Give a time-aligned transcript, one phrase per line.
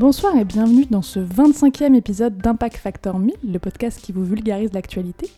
[0.00, 4.72] Bonsoir et bienvenue dans ce 25e épisode d'Impact Factor 1000, le podcast qui vous vulgarise
[4.72, 5.28] l'actualité.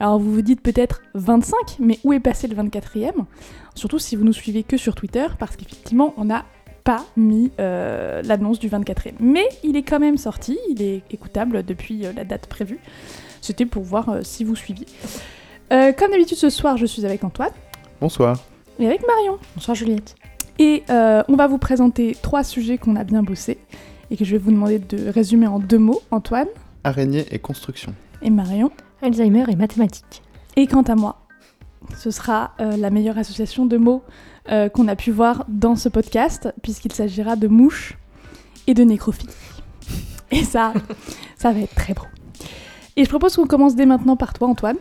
[0.00, 3.12] Alors vous vous dites peut-être 25, mais où est passé le 24e
[3.74, 6.46] Surtout si vous nous suivez que sur Twitter, parce qu'effectivement on n'a
[6.82, 9.16] pas mis euh, l'annonce du 24e.
[9.20, 12.78] Mais il est quand même sorti, il est écoutable depuis euh, la date prévue.
[13.42, 14.86] C'était pour voir euh, si vous suiviez.
[15.74, 17.52] Euh, comme d'habitude ce soir, je suis avec Antoine
[18.00, 18.42] Bonsoir.
[18.78, 19.36] et avec Marion.
[19.54, 20.14] Bonsoir Juliette.
[20.58, 23.58] Et euh, on va vous présenter trois sujets qu'on a bien bossés
[24.10, 26.48] et que je vais vous demander de résumer en deux mots, Antoine
[26.84, 27.94] Araignée et construction.
[28.22, 28.70] et Marion.
[29.02, 30.22] Alzheimer et mathématiques.
[30.56, 31.26] Et quant à moi,
[31.96, 34.02] ce sera euh, la meilleure association de mots
[34.50, 37.98] euh, qu'on a pu voir dans ce podcast, puisqu'il s'agira de mouches
[38.66, 39.34] et de nécrophilie.
[40.30, 40.72] Et ça,
[41.36, 42.06] ça va être très beau.
[42.96, 44.76] Et je propose qu'on commence dès maintenant par toi, Antoine,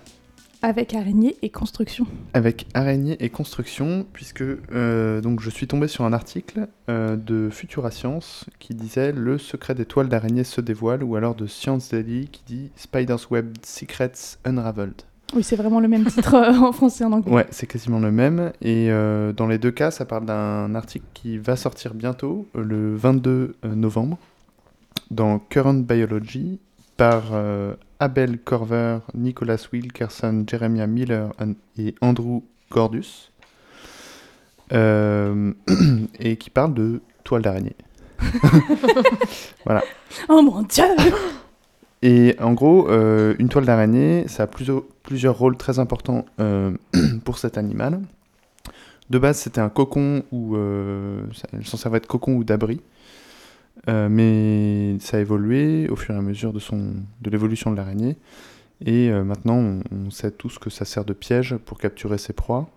[0.61, 2.05] avec araignée et construction.
[2.33, 7.49] Avec araignée et construction, puisque euh, donc je suis tombé sur un article euh, de
[7.49, 11.89] Futura Science qui disait Le secret des toiles d'araignée se dévoile, ou alors de Science
[11.89, 15.01] Daily qui dit Spider's Web Secrets Unraveled.
[15.35, 17.31] Oui, c'est vraiment le même titre en français et en anglais.
[17.31, 18.51] Ouais, c'est quasiment le même.
[18.61, 22.95] Et euh, dans les deux cas, ça parle d'un article qui va sortir bientôt, le
[22.95, 24.17] 22 novembre,
[25.11, 26.59] dans Current Biology,
[26.95, 27.23] par
[27.99, 31.31] Abel Corver, Nicholas Wilkerson, Jeremiah Miller
[31.77, 33.31] et Andrew Gordus,
[34.73, 35.53] Euh,
[36.19, 37.75] et qui parle de toile d'araignée.
[40.29, 40.83] Oh mon dieu
[42.01, 46.71] Et en gros, euh, une toile d'araignée, ça a plusieurs, plusieurs rôles très importants euh,
[47.25, 48.01] pour cet animal.
[49.09, 50.55] De base, c'était un cocon ou
[51.33, 52.81] ça- s'en servait de cocon ou d'abri,
[53.87, 57.75] Euh, mais ça a évolué au fur et à mesure de son de l'évolution de
[57.77, 58.17] l'araignée.
[58.83, 62.33] Et euh, maintenant, on, on sait tous que ça sert de piège pour capturer ses
[62.33, 62.67] proies.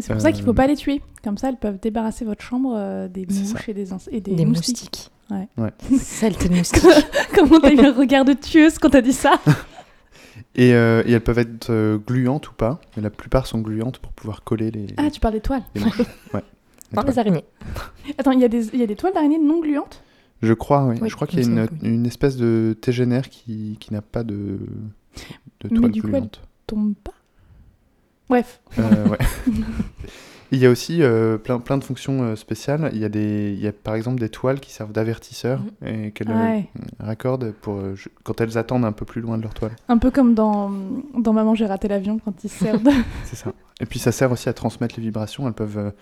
[0.00, 1.02] C'est pour ça qu'il ne faut Euh, pas les tuer.
[1.24, 4.80] Comme ça, elles peuvent débarrasser votre chambre des mouches et des, et des Des, moustiques.
[4.82, 5.10] moustiques.
[5.58, 5.70] Ouais.
[5.98, 6.84] Saleté de moustiques.
[7.34, 9.32] Comment t'as eu un regard de tueuse quand t'as dit ça
[10.56, 14.12] Et, euh, et elles peuvent être gluantes ou pas, mais la plupart sont gluantes pour
[14.12, 15.62] pouvoir coller les, Ah, tu parles des toiles.
[15.74, 15.98] les mouches.
[16.34, 16.42] Ouais.
[16.92, 17.44] Les les araignées.
[18.18, 20.02] Attends, il y, a des- il y a des toiles d'araignée non gluantes?
[20.42, 20.96] Je crois, oui.
[21.00, 21.88] Oui, je crois il qu'il y a une, semble, oui.
[21.88, 24.58] une espèce de tégénaire qui, qui n'a pas de,
[25.60, 26.28] de Mais toile du coup, elle-.
[26.66, 27.12] Tombent pas?
[28.28, 28.60] Bref.
[28.78, 29.18] Euh, ouais.
[30.52, 32.90] Il y a aussi euh, plein, plein de fonctions euh, spéciales.
[32.92, 36.10] Il y, a des, il y a par exemple des toiles qui servent d'avertisseurs et
[36.10, 36.68] qu'elles Ouais.
[36.98, 37.80] raccordent pour,
[38.24, 39.76] quand elles attendent un peu plus loin de leur toile.
[39.88, 40.72] Un peu comme dans,
[41.16, 42.90] dans Maman, j'ai raté l'avion quand ils se servent de...
[43.26, 43.52] C'est ça.
[43.80, 45.46] Et puis ça sert aussi à transmettre les vibrations.
[45.46, 45.92] Elles peuvent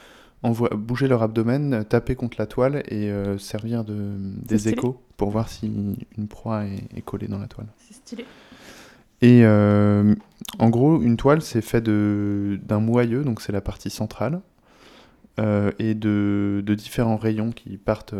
[0.45, 5.01] euh, envoi- bouger leur abdomen, taper contre la toile et euh, servir de, des échos
[5.17, 7.67] pour voir si une proie est, est collée dans la toile.
[7.79, 8.25] C'est stylé.
[9.21, 10.15] Et euh,
[10.61, 14.41] en gros, une toile, c'est fait de- d'un moyeu, donc c'est la partie centrale,
[15.41, 18.15] euh, et de, de différents rayons qui partent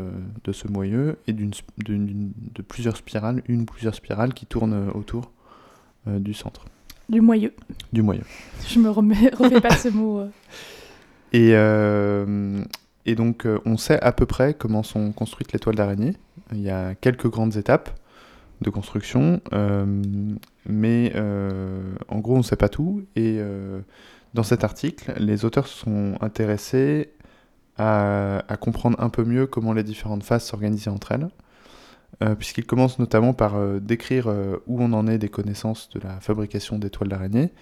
[0.45, 1.53] de ce moyeu, et d'une
[1.87, 5.31] de plusieurs spirales, une ou plusieurs spirales qui tournent autour
[6.09, 6.65] euh, du centre,
[7.09, 7.53] Du moyeu.
[7.93, 8.23] du moyeu.
[8.67, 10.23] Je me remets, refais pas ce mot.
[11.35, 12.65] Euh.
[13.07, 16.15] Et, donc, euh, on sait à peu près comment sont construites les toiles d'araignée.
[16.53, 17.91] Il y a quelques grandes étapes
[18.61, 20.03] de construction, euh,
[20.67, 21.13] mais
[22.09, 23.05] en gros, on ne sait pas tout.
[23.17, 23.41] Et
[24.35, 27.11] dans cet article, les auteurs se sont intéressés
[27.77, 31.29] à, comprendre un peu mieux comment les différentes phases s'organisaient entre elles,
[32.23, 34.27] euh, puisqu'ils commencent notamment par décrire
[34.67, 37.53] où on en est des connaissances de la fabrication des toiles d'araignée.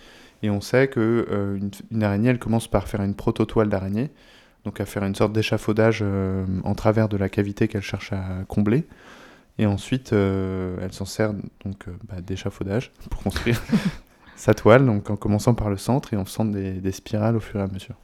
[0.42, 4.10] Et on sait que euh, une, une araignée, elle commence par faire une proto-toile d'araignée,
[4.64, 8.44] donc à faire une sorte d'échafaudage euh, en travers de la cavité qu'elle cherche à
[8.48, 8.84] combler.
[9.58, 11.32] Et ensuite, euh, elle s'en sert
[11.64, 13.62] donc bah, d'échafaudage pour construire
[14.36, 17.40] sa toile, donc en commençant par le centre et en faisant des, des spirales au
[17.40, 17.96] fur et à mesure.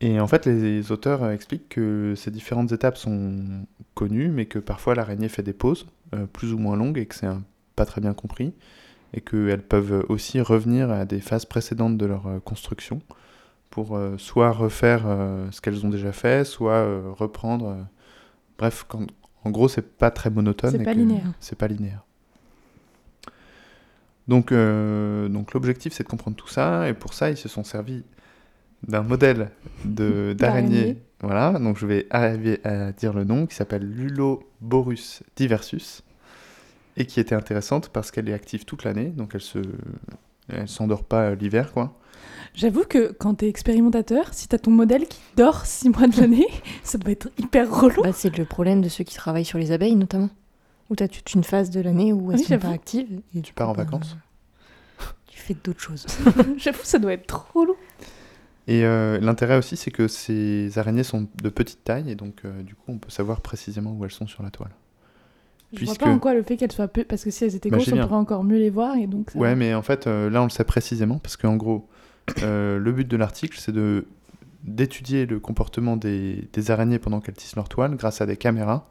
[0.00, 3.64] Et en fait, les auteurs expliquent que ces différentes étapes sont
[3.94, 7.14] connues, mais que parfois l'araignée fait des pauses, euh, plus ou moins longues, et que
[7.14, 7.28] c'est
[7.74, 8.52] pas très bien compris,
[9.14, 13.00] et qu'elles peuvent aussi revenir à des phases précédentes de leur euh, construction,
[13.70, 17.76] pour euh, soit refaire euh, ce qu'elles ont déjà fait, soit reprendre.
[18.58, 19.06] Bref, quand-
[19.44, 20.70] en gros, c'est pas très monotone.
[20.72, 21.32] C'est pas linéaire.
[21.40, 22.02] C'est pas linéaire.
[24.26, 27.62] Donc, euh, donc l'objectif, c'est de comprendre tout ça, et pour ça, ils se sont
[27.64, 28.04] servis
[28.86, 29.50] d'un modèle
[30.34, 30.96] d'araignée.
[31.20, 36.02] Voilà, donc je vais arriver à dire le nom, qui s'appelle Luloborus diversus,
[36.96, 39.58] et qui était intéressante parce qu'elle est active toute l'année, donc elle se,
[40.48, 41.98] elle s'endort pas euh, l'hiver, quoi.
[42.54, 46.46] J'avoue que quand t'es expérimentateur, si t'as ton modèle qui dort six mois de l'année,
[46.84, 48.02] ça doit être hyper relou.
[48.02, 50.30] Bah, c'est le problème de ceux qui travaillent sur les abeilles, notamment.
[50.90, 53.20] Où tu as toute une phase de l'année où elles Oui, sont pas actives.
[53.34, 54.16] Et Tu pars en ben, vacances
[55.26, 56.06] Tu fais d'autres choses.
[56.56, 57.76] J'avoue, ça doit être trop relou.
[58.66, 62.62] Et euh, l'intérêt aussi, c'est que ces araignées sont de petite taille, et donc euh,
[62.62, 64.70] du coup, on peut savoir précisément où elles sont sur la toile.
[65.74, 67.04] Je Puisque- vois pas en quoi le fait qu'elles soient peu...
[67.04, 68.96] Parce que si elles étaient Bah, grosses, on pourrait encore mieux les voir.
[68.96, 71.56] Et donc ça- Ouais, mais en fait, euh, là, on le sait précisément, parce qu'en
[71.56, 71.88] gros,
[72.42, 74.06] euh, le but de l'article, c'est de
[74.62, 78.86] d'étudier le comportement des, des araignées pendant qu'elles tissent leur toile grâce à des caméras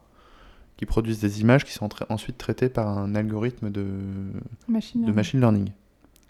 [0.76, 3.84] qui produisent des images qui sont tra- ensuite traitées par un algorithme de,
[4.68, 5.14] Machine de learning.
[5.16, 5.68] machine learning.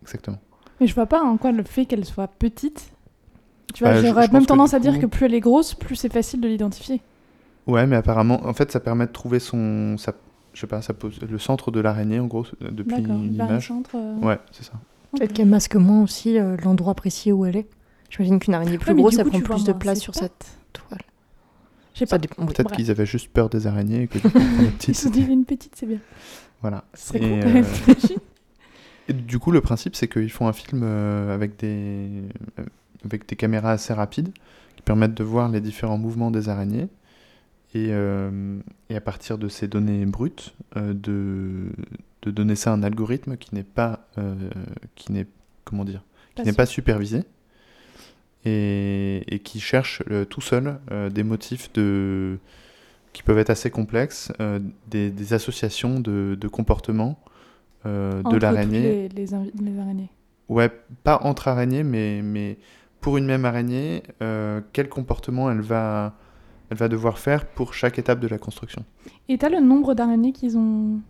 [0.02, 0.38] Exactement.
[0.80, 2.90] Mais je vois pas en quoi le fait qu'elle soit petite.
[3.74, 6.12] Tu vois, Bah, j'aurais même tendance à dire que plus elle est grosse, plus c'est
[6.12, 7.02] facile de l'identifier.
[7.66, 10.14] Ouais, mais apparemment, en fait, ça permet de trouver son, sa-
[10.54, 13.16] je sais pas, sa pose- le centre de l'araignée, en gros, depuis D'accord.
[13.22, 13.68] une Vers un image.
[13.68, 13.90] centre.
[13.94, 14.72] euh, Ouais, c'est ça.
[15.16, 17.66] Peut-être qu'elle masque moins aussi euh, l'endroit précis où elle est.
[18.10, 21.00] J'imagine qu'une araignée plus Ouais, grosse, coup, prend plus de place sur cette toile.
[21.94, 22.18] Je sais Ça pas.
[22.18, 22.46] dépend.
[22.46, 25.16] Peut-être qu'ils avaient juste peur des araignées et que du coup, Ils petite.
[25.28, 25.98] une petite, c'est bien.
[26.60, 26.84] Voilà.
[26.94, 27.56] Ce serait Et, cool.
[27.56, 27.94] euh,
[29.08, 32.22] Et du coup, le principe, c'est qu'ils font un film euh, avec, des,
[32.58, 32.62] euh,
[33.04, 34.30] avec des caméras assez rapides
[34.76, 36.88] qui permettent de voir les différents mouvements des araignées.
[37.74, 41.72] Et, euh, et à partir de ces données brutes, euh, de,
[42.22, 44.34] de donner ça à un algorithme qui n'est pas, euh,
[44.94, 45.26] qui n'est,
[45.64, 46.04] comment dire,
[46.36, 47.24] qui n'est pas supervisé
[48.44, 50.78] et, et qui cherche tout seul
[51.12, 52.38] des motifs de,
[53.12, 54.32] qui peuvent être assez complexes,
[54.88, 57.18] des, des associations de, de comportements
[57.84, 59.08] de l'araignée.
[59.14, 59.26] Les, les,
[59.60, 60.10] les araignées.
[60.48, 60.70] Ouais,
[61.02, 62.58] pas entre araignées, mais, mais
[63.00, 64.02] pour une même araignée,
[64.72, 66.16] quel comportement elle va,
[66.70, 68.84] elle va devoir faire pour chaque étape de la construction.
[69.28, 71.00] Et t'as le nombre d'araignées qu'ils ont.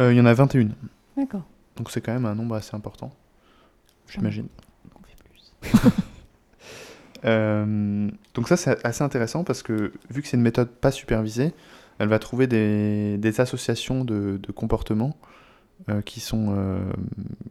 [0.00, 0.68] Euh, Il y en a 21,
[1.16, 1.42] D'accord.
[1.76, 3.12] donc c'est quand même un nombre assez important,
[4.08, 4.48] j'imagine.
[4.94, 5.90] On fait plus.
[7.26, 11.54] Euh, donc ça c'est assez intéressant parce que vu que c'est une méthode pas supervisée,
[11.98, 15.16] elle va trouver des, des associations de, de comportements
[15.88, 16.54] euh, qui, sont,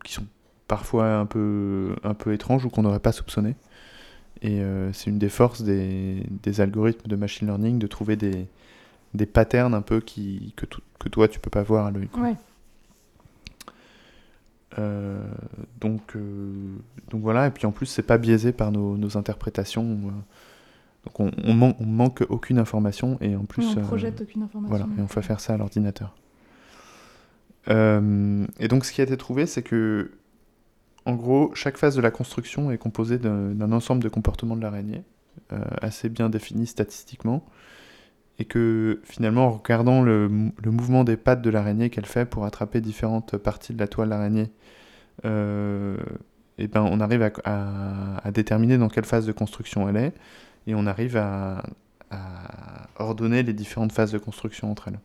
[0.04, 0.26] qui sont
[0.68, 3.56] parfois un peu, un peu étranges ou qu'on n'aurait pas soupçonné.
[4.44, 8.46] Et euh, c'est une des forces des, des algorithmes de machine learning de trouver des,
[9.14, 12.10] des patterns un peu qui, que, to- que toi tu peux pas voir à l'œil.
[12.18, 12.36] Ouais.
[14.80, 15.24] Euh,
[15.80, 16.76] donc, euh,
[17.10, 19.86] donc voilà, et puis en plus, c'est pas biaisé par nos, nos interprétations.
[21.06, 24.70] donc on, on, man- on manque aucune information et en plus, on projette aucune information.
[24.76, 26.16] voilà, et on fait faire ça à l'ordinateur.
[27.70, 30.12] Et donc, ce qui a été trouvé, c'est que,
[31.06, 35.04] en gros, chaque phase de la construction est composée d'un ensemble de comportements de l'araignée,
[35.52, 37.46] euh, assez bien définis statistiquement,
[38.40, 42.26] et que finalement, en regardant le, mou- le mouvement des pattes de l'araignée qu'elle fait
[42.26, 44.52] pour attraper différentes parties de la toile d'araignée,
[45.26, 45.98] euh,
[46.58, 50.14] ben, on arrive à, déterminer dans quelle phase de construction elle est,
[50.68, 51.64] et on arrive à
[52.98, 55.00] ordonner les différentes phases de construction entre elles.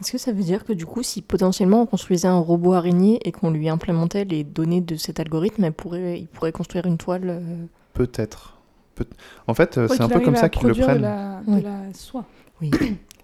[0.00, 3.18] Est-ce que ça veut dire que du coup, si potentiellement on construisait un robot araignée
[3.26, 6.98] et qu'on lui implémentait les données de cet algorithme, elle pourrait, il pourrait construire une
[6.98, 7.64] toile euh,
[7.94, 8.58] Peut-être.
[8.94, 9.06] Peut-
[9.46, 10.98] en fait, euh, Ouais, c'est un peu comme ça qu'ils le prennent.
[10.98, 11.62] De la, de Oui.
[11.62, 12.24] la soie.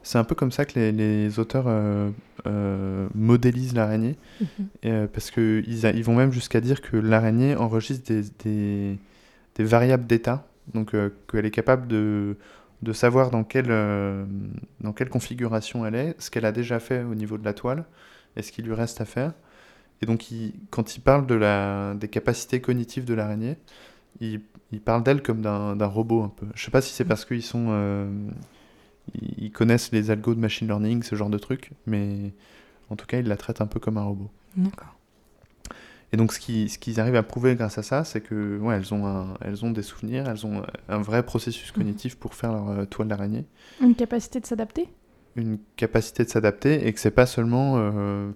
[0.05, 2.11] C'est un peu comme ça que les, les auteurs euh,
[2.49, 4.47] euh, modélisent l'araignée, Mhm.
[4.87, 8.99] euh, parce qu'ils ils vont même jusqu'à dire que l'araignée enregistre des, des,
[9.55, 12.37] des variables d'état, donc euh, qu'elle est capable de,
[12.83, 14.25] de savoir dans quelle, euh,
[14.81, 17.85] dans quelle configuration elle est, ce qu'elle a déjà fait au niveau de la toile,
[18.37, 19.33] et ce qu'il lui reste à faire.
[20.03, 23.57] Et donc, il- quand il parle de la, des capacités cognitives de l'araignée,
[24.21, 24.41] il,
[24.73, 26.47] il parle d'elle comme d'un robot un peu.
[26.55, 27.67] Je sais pas si c'est parce qu'ils sont...
[27.71, 28.11] euh,
[29.15, 32.33] ils connaissent les algos de machine learning, ce genre de trucs, mais
[32.91, 34.31] en tout cas, ils la traitent un peu comme un robot.
[34.57, 34.97] D'accord.
[36.13, 38.77] Et donc, ce qui- ce qu'ils arrivent à prouver grâce à ça, c'est que ouais,
[38.77, 42.53] elles, ont un- elles ont des souvenirs, elles ont un vrai processus cognitif pour faire
[42.53, 43.47] leur euh, toile d'araignée,
[43.81, 44.89] Une capacité de s'adapter?
[45.37, 48.31] Une capacité de s'adapter, et que c'est pas seulement euh,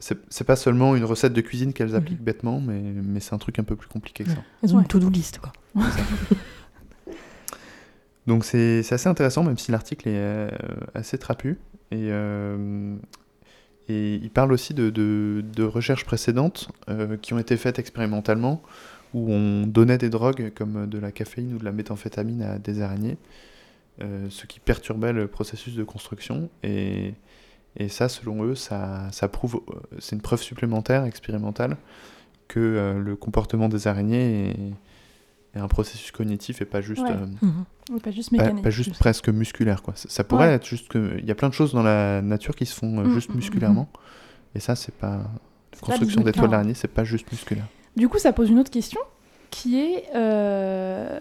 [0.00, 3.58] c'est pas seulement une recette de cuisine qu'elles appliquent bêtement, mais, mais c'est un truc
[3.58, 4.38] un peu plus compliqué que ça.
[4.62, 5.52] Elles ont une to-do list, quoi.
[8.26, 10.48] Donc c'est c'est assez intéressant, même si l'article est euh,
[10.94, 11.58] assez trapu.
[11.90, 12.96] Et, euh,
[13.88, 18.62] et il parle aussi de, de- recherches précédentes euh, qui ont été faites expérimentalement,
[19.12, 22.82] où on donnait des drogues comme de la caféine ou de la méthamphétamine à des
[22.82, 23.16] araignées,
[24.02, 26.48] euh, ce qui perturbait le processus de construction.
[26.62, 27.14] Et,
[27.76, 31.76] et ça, selon eux, ça, ça prouve, euh, c'est une preuve supplémentaire, expérimentale,
[32.48, 34.74] que le comportement des araignées est,
[35.54, 37.02] est un processus cognitif et pas juste...
[37.02, 37.10] Ouais.
[37.10, 37.26] euh,
[37.90, 38.00] Mhm.
[38.00, 38.64] Pas juste mécanique.
[38.64, 39.94] pas juste presque musculaire quoi.
[39.96, 40.54] Ça, ça pourrait Ouais.
[40.54, 42.98] être juste que il y a plein de choses dans la nature qui se font
[42.98, 43.88] euh, Mm, juste mm, mm, musculairement
[44.54, 45.18] et ça c'est pas
[45.74, 47.66] la construction des toiles d'araignée c'est pas juste musculaire.
[47.96, 49.00] Du coup, ça pose une autre question
[49.50, 51.20] qui est euh,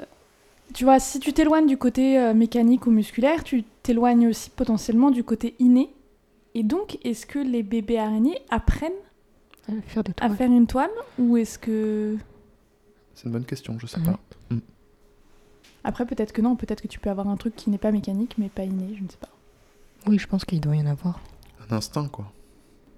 [0.73, 5.11] tu vois, si tu t'éloignes du côté euh, mécanique ou musculaire, tu t'éloignes aussi potentiellement
[5.11, 5.89] du côté inné.
[6.55, 8.91] Et donc, est-ce que les bébés araignées apprennent
[9.67, 12.15] À faire des à faire une toile ou est-ce que
[13.15, 14.19] C'est une bonne question, je sais pas.
[15.83, 18.35] Après, peut-être que non, peut-être que tu peux avoir un truc qui n'est pas mécanique,
[18.37, 19.29] mais pas inné, je ne sais pas.
[20.07, 21.19] Oui, je pense qu'il doit y en avoir.
[21.69, 22.31] Un instinct, quoi.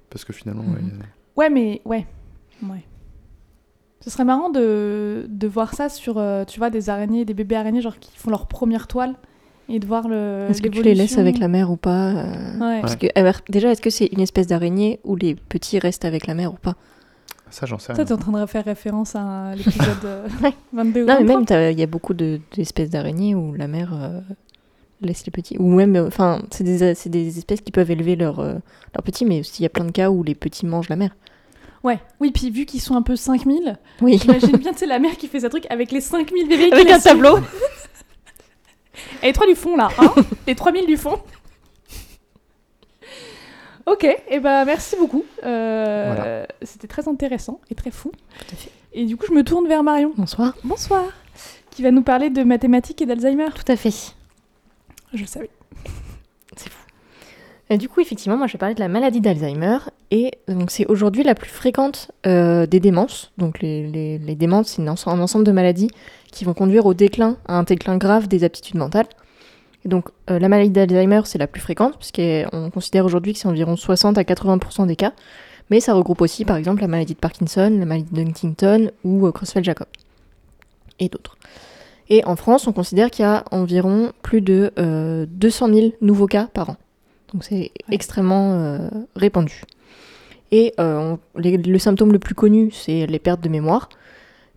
[0.09, 0.73] Parce que finalement, Mhm.
[0.73, 1.05] ouais, il y a-
[1.37, 2.05] Ouais, mais ouais.
[2.63, 2.83] Ouais.
[4.01, 7.55] Ce serait marrant de, de voir ça sur, euh, tu vois, des araignées, des bébés
[7.55, 9.15] araignées, genre qui font leur première toile,
[9.67, 10.45] et de voir le.
[10.49, 12.81] Est-ce que tu les laisses avec la mère ou pas euh, Ouais.
[12.81, 16.27] Parce que, alors, déjà, est-ce que c'est une espèce d'araignée où les petits restent avec
[16.27, 16.75] la mère ou pas?
[17.49, 18.05] Ça, j'en sais Toi, rien.
[18.05, 20.53] t'es en train de faire référence à l'épisode euh, Ouais.
[20.73, 21.57] 22 ou Non, mais 23.
[21.57, 24.19] même, il y a beaucoup de- d'espèces d'araignées où la mère euh,
[25.01, 25.57] laisse les petits.
[25.59, 28.53] Ou même, euh, enfin, c'est des, c'est des espèces qui peuvent élever leurs euh,
[28.93, 30.95] leurs petits, mais aussi il y a plein de cas où les petits mangent la
[30.95, 31.15] mère.
[31.83, 34.17] Ouais, oui, puis vu qu'ils sont un peu 5000, Oui.
[34.19, 36.73] j'imagine bien, tu sais, la mère qui fait ce truc avec les 5000 bébés qui
[36.73, 37.37] Avec un tableau.
[39.21, 40.11] Et les 3 du fond, là, hein
[40.47, 41.19] Les 3000 du fond.
[43.95, 45.23] Ok, et ben merci beaucoup.
[45.45, 46.47] Euh, Voilà.
[46.63, 48.11] C'était très intéressant et très fou.
[48.39, 48.69] Tout à fait.
[48.93, 50.11] Et du coup, je me tourne vers Marion.
[50.17, 50.53] Bonsoir.
[50.65, 51.05] Bonsoir.
[51.71, 53.47] Qui va nous parler de mathématiques et d'Alzheimer.
[53.55, 54.13] Tout à fait.
[55.13, 55.49] Je le savais.
[57.69, 59.77] Et du coup, effectivement, moi je vais parler de la maladie d'Alzheimer.
[60.11, 63.31] Et donc, c'est aujourd'hui la plus fréquente euh, des démences.
[63.39, 65.89] Donc, les, les, les démences, c'est un ensemble de maladies
[66.31, 69.07] qui vont conduire au déclin, à un déclin grave des aptitudes mentales.
[69.85, 73.47] Et donc, euh, la maladie d'Alzheimer, c'est la plus fréquente, puisqu'on considère aujourd'hui que c'est
[73.47, 75.13] environ 60 à 80% des cas.
[75.69, 79.25] Mais ça regroupe aussi, par exemple, la maladie de Parkinson, la maladie de Huntington ou
[79.27, 79.87] euh, Creutzfeldt-Jacob.
[80.99, 81.37] Et d'autres.
[82.09, 86.27] Et en France, on considère qu'il y a environ plus de euh, 200 000 nouveaux
[86.27, 86.77] cas par an.
[87.33, 89.63] Donc c'est extrêmement euh, répandu.
[90.51, 93.89] Et euh, on- les- le symptôme le plus connu, c'est les pertes de mémoire.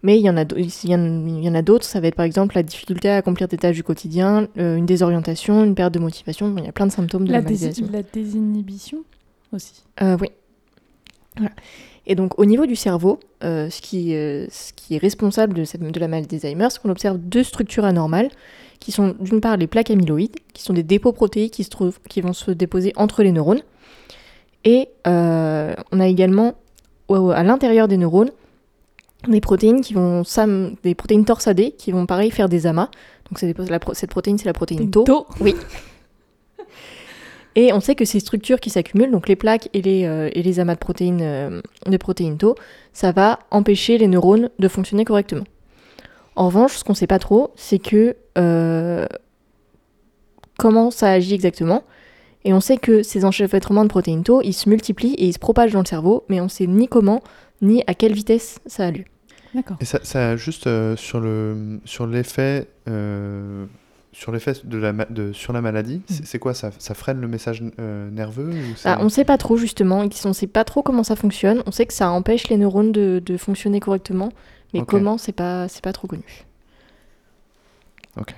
[0.03, 3.49] Mais il y en a, d'autres, ça va être par exemple la difficulté à accomplir
[3.49, 6.49] des tâches du quotidien, euh, une désorientation, une perte de motivation.
[6.49, 7.91] Bon, il y a plein de symptômes de La, d'Alzheimer.
[7.91, 8.99] la désinhibition
[9.53, 9.83] aussi.
[10.03, 10.29] Euh, oui.
[11.37, 11.53] Voilà.
[12.07, 15.83] Et donc, au niveau du cerveau, euh, ce, qui, ce qui est responsable de, cette,
[15.83, 18.31] de la maladie d'Alzheimer, c'est qu'on observe deux structures anormales,
[18.79, 21.99] qui sont d'une part les plaques amyloïdes, qui sont des dépôts protéiques qui, se trouvent,
[22.09, 23.63] qui vont se déposer entre les neurones.
[24.65, 26.55] Et on a également,
[27.11, 28.31] à l'intérieur des neurones,
[29.27, 30.23] des protéines qui vont
[30.85, 32.89] des protéines torsadées qui vont pareil faire des amas.
[33.31, 35.03] Donc des- la cette protéine c'est la protéine tau.
[35.05, 35.27] Tau.
[37.57, 40.43] Et on sait que ces structures qui s'accumulent, donc les plaques et les, euh, et
[40.43, 42.55] les amas de protéines, euh, de protéines tau,
[42.93, 45.45] ça va empêcher les neurones de fonctionner correctement.
[46.37, 49.07] En revanche, ce qu'on ne sait pas trop, c'est que euh,
[50.57, 51.83] comment ça agit exactement.
[52.45, 55.41] Et on sait que ces enchevêtrements de protéines tau, ils se multiplient et ils se
[55.41, 57.23] propagent dans le cerveau, mais on ne sait ni comment,
[57.63, 59.05] ni à quelle vitesse ça a lieu.
[59.55, 59.77] D'accord.
[59.81, 63.65] Et ça, ça juste euh, sur le sur l'effet euh,
[64.13, 66.53] sur l'effet de la de sur la maladie, c'est c'est quoi?
[66.55, 69.57] Ça Ça freine le message euh, nerveux ou c'est- Ah, on ne sait pas trop
[69.57, 71.63] justement, on ne sait pas trop comment ça fonctionne.
[71.67, 74.31] On sait que ça empêche les neurones de, de fonctionner correctement,
[74.75, 76.25] mais comment, c'est pas, c'est pas trop connu.
[78.19, 78.35] Ok.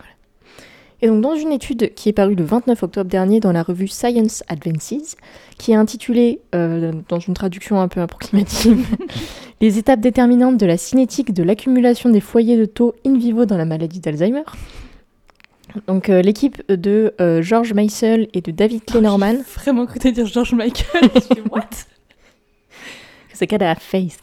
[1.02, 3.88] Et donc dans une étude qui est parue le 29 octobre dernier dans la revue
[3.88, 5.16] Science Advances,
[5.58, 8.86] qui est intitulée, euh, dans une traduction un peu approximative,
[9.62, 13.58] Les étapes déterminantes de la cinétique de l'accumulation des foyers de taux in vivo dans
[13.58, 14.44] la maladie d'Alzheimer.
[15.86, 20.26] Donc euh, l'équipe de euh, George Meissel et de David Kleinorman J'ai Vraiment cru dire
[20.26, 21.10] George Michael.
[21.14, 21.68] Je What?
[23.34, 24.18] C'est qu'elle a face.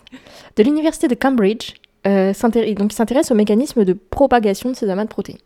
[0.55, 5.09] De l'université de Cambridge, donc ils s'intéressent au mécanisme de propagation de ces amas de
[5.09, 5.37] protéines.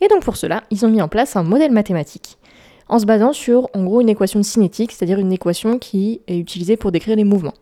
[0.00, 2.38] Et donc pour cela, ils ont mis en place un modèle mathématique
[2.88, 6.76] en se basant sur en gros une équation cinétique, c'est-à-dire une équation qui est utilisée
[6.76, 7.54] pour décrire les mouvements.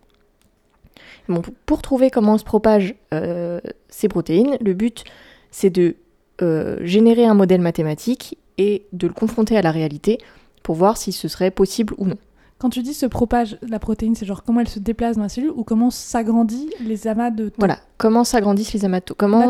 [1.67, 5.05] Pour trouver comment se propagent euh, ces protéines, le but
[5.53, 5.97] c'est de
[6.43, 10.19] euh, générer un modèle mathématique et de le confronter à la réalité
[10.63, 12.19] pour voir si ce serait possible ou non.
[12.61, 15.29] Quand tu dis se propage la protéine, c'est genre comment elle se déplace dans la
[15.31, 19.15] cellule ou comment s'agrandit les amas de tau Voilà, comment s'agrandissent les amas de tau
[19.17, 19.41] Comment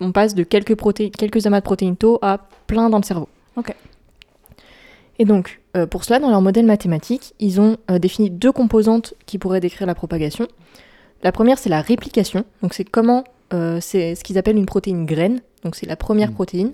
[0.00, 2.38] on, on passe de quelques, protéines, quelques amas de protéines tau à
[2.68, 3.74] plein dans le cerveau Ok.
[5.18, 9.14] Et donc, euh, pour cela, dans leur modèle mathématique, ils ont euh, défini deux composantes
[9.26, 10.46] qui pourraient décrire la propagation.
[11.22, 12.44] La première, c'est la réplication.
[12.62, 15.40] Donc, c'est comment, euh, c'est ce qu'ils appellent une protéine graine.
[15.64, 16.34] Donc, c'est la première Mm.
[16.34, 16.72] protéine.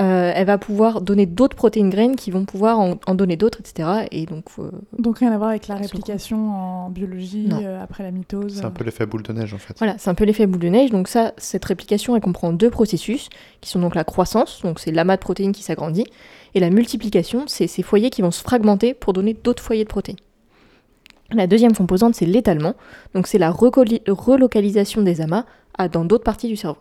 [0.00, 3.60] Euh, elle va pouvoir donner d'autres protéines graines qui vont pouvoir en, en donner d'autres,
[3.60, 4.06] etc.
[4.10, 8.10] Et donc, euh, Donc rien à voir avec la réplication en biologie euh, après la
[8.10, 8.56] mitose.
[8.56, 9.74] C'est un peu l'effet boule de neige en fait.
[9.78, 10.90] Voilà, c'est un peu l'effet boule de neige.
[10.90, 13.28] Donc ça, cette réplication, elle comprend deux processus,
[13.60, 16.06] qui sont donc la croissance, donc c'est l'amas de protéines qui s'agrandit,
[16.56, 19.88] et la multiplication, c'est ces foyers qui vont se fragmenter pour donner d'autres foyers de
[19.88, 20.18] protéines.
[21.32, 22.74] La deuxième composante, c'est l'étalement,
[23.14, 25.44] donc c'est la relocalisation des amas
[25.78, 26.78] à- dans d'autres parties du cerveau.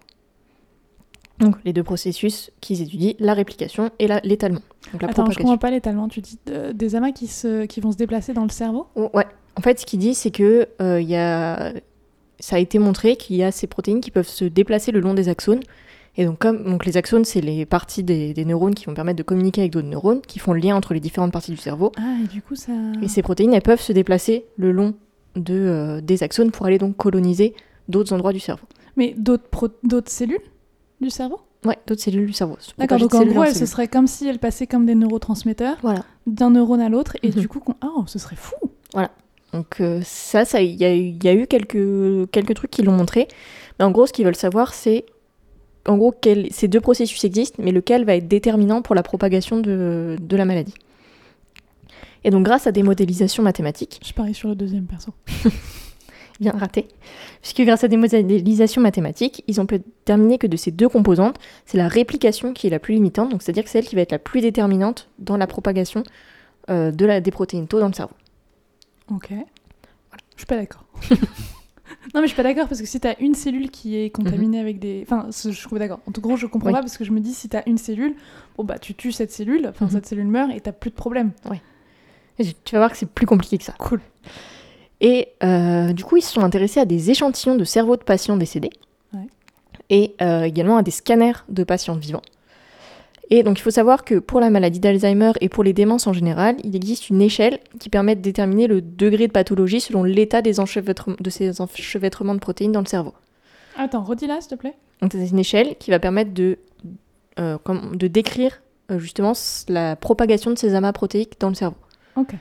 [1.44, 4.62] Donc les deux processus qu'ils étudient, la réplication et l'étalement.
[4.92, 6.08] Donc la Attends, je comprends pas l'étalement.
[6.08, 8.88] Tu dis euh, des amas qui, se, qui vont se déplacer dans le cerveau?
[8.96, 9.26] Oh, Ouais.
[9.56, 11.74] En fait, ce qu'il dit, c'est que euh, y a...
[12.40, 15.14] ça a été montré qu'il y a ces protéines qui peuvent se déplacer le long
[15.14, 15.60] des axones.
[16.16, 19.18] Et donc, comme donc les axones, c'est les parties des, des neurones qui vont permettre
[19.18, 21.92] de communiquer avec d'autres neurones, qui font le lien entre les différentes parties du cerveau.
[21.98, 22.72] Ah, et du coup, ça.
[23.02, 24.94] Et ces protéines, elles peuvent se déplacer le long
[25.36, 27.56] de, euh, des axones pour aller donc coloniser
[27.90, 28.66] d'autres endroits du cerveau.
[28.96, 29.50] Mais d'autres
[30.08, 30.38] cellules?
[31.04, 32.58] Du cerveau Ouais, d'autres cellules du cerveau.
[32.78, 36.04] D'accord, donc en gros, ce serait comme si elle passait comme des neurotransmetteurs Voilà.
[36.28, 37.36] d'un neurone à l'autre, et Mhm.
[37.36, 38.56] du coup, oh, ce serait fou
[39.54, 42.72] Donc euh, ça, ça, il y, a eu- il y a eu quelques, quelques trucs
[42.72, 43.28] qui l'ont montré.
[43.80, 45.06] Mais en gros, ce qu'ils veulent savoir, c'est
[45.88, 49.60] en gros quel, ces deux processus existent, mais lequel va être déterminant pour la propagation
[49.60, 50.74] de, de la maladie.
[52.24, 55.12] Et donc, grâce à des modélisations mathématiques, Je parie sur le deuxième perso.
[56.40, 56.88] bien raté,
[57.42, 61.38] puisque grâce à des modélisations mathématiques, ils ont pu déterminer que de ces deux composantes,
[61.66, 64.02] c'est la réplication qui est la plus limitante, donc c'est-à-dire que c'est elle qui va
[64.02, 66.04] être la plus déterminante dans la propagation
[66.70, 68.16] euh, de la, des protéines tau dans le cerveau.
[69.12, 69.30] Ok.
[69.32, 70.86] Je suis pas d'accord.
[71.12, 71.18] non,
[72.16, 74.80] mais je suis pas d'accord parce que si t'as une cellule qui est contaminée avec
[74.80, 75.06] des.
[75.06, 76.00] Enfin, je suis d'accord.
[76.08, 76.74] En tout gros, je comprends Oui.
[76.74, 78.16] pas parce que je me dis si t'as une cellule,
[78.58, 79.92] bon bah tu tues cette cellule, enfin Mhm.
[79.92, 81.32] cette cellule meurt et t'as plus de problème.
[82.40, 83.76] Et tu vas voir que c'est plus compliqué que ça.
[83.78, 84.02] Cool.
[85.04, 88.38] Et euh, du coup, ils se sont intéressés à des échantillons de cerveau de patients
[88.38, 88.72] décédés
[89.14, 89.28] Ouais.
[89.90, 92.22] et euh, également à des scanners de patients vivants.
[93.30, 96.14] Et donc, il faut savoir que pour la maladie d'Alzheimer et pour les démences en
[96.14, 100.42] général, il existe une échelle qui permet de déterminer le degré de pathologie selon l'état
[100.42, 103.14] des enchevêtrements, de ces enchevêtrements de protéines dans le cerveau.
[103.78, 104.76] Attends, redis là, s'il te plaît.
[105.02, 106.60] Donc, c'est une échelle qui va permettre de,
[107.40, 107.58] euh,
[107.94, 108.62] de décrire
[108.98, 109.34] justement
[109.68, 111.78] la propagation de ces amas protéiques dans le cerveau.
[112.16, 112.36] Ok.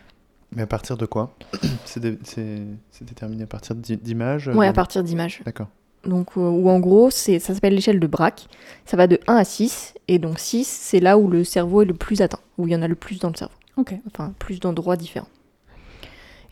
[0.55, 1.35] Mais à partir de quoi
[1.85, 2.59] C'est dé- C'est
[2.91, 5.43] c'est déterminé à partir d'i- d'images euh, à partir d'images.
[5.45, 5.69] D'accord.
[6.05, 8.49] Donc, euh, où en gros, ça s'appelle l'échelle de Braque.
[8.87, 9.95] Ça va de 1 à 6.
[10.09, 12.77] Et donc 6, c'est là où le cerveau est le plus atteint, où il y
[12.77, 13.55] en a le plus dans le cerveau.
[13.77, 13.95] Ok.
[14.09, 15.29] Enfin, plus d'endroits différents.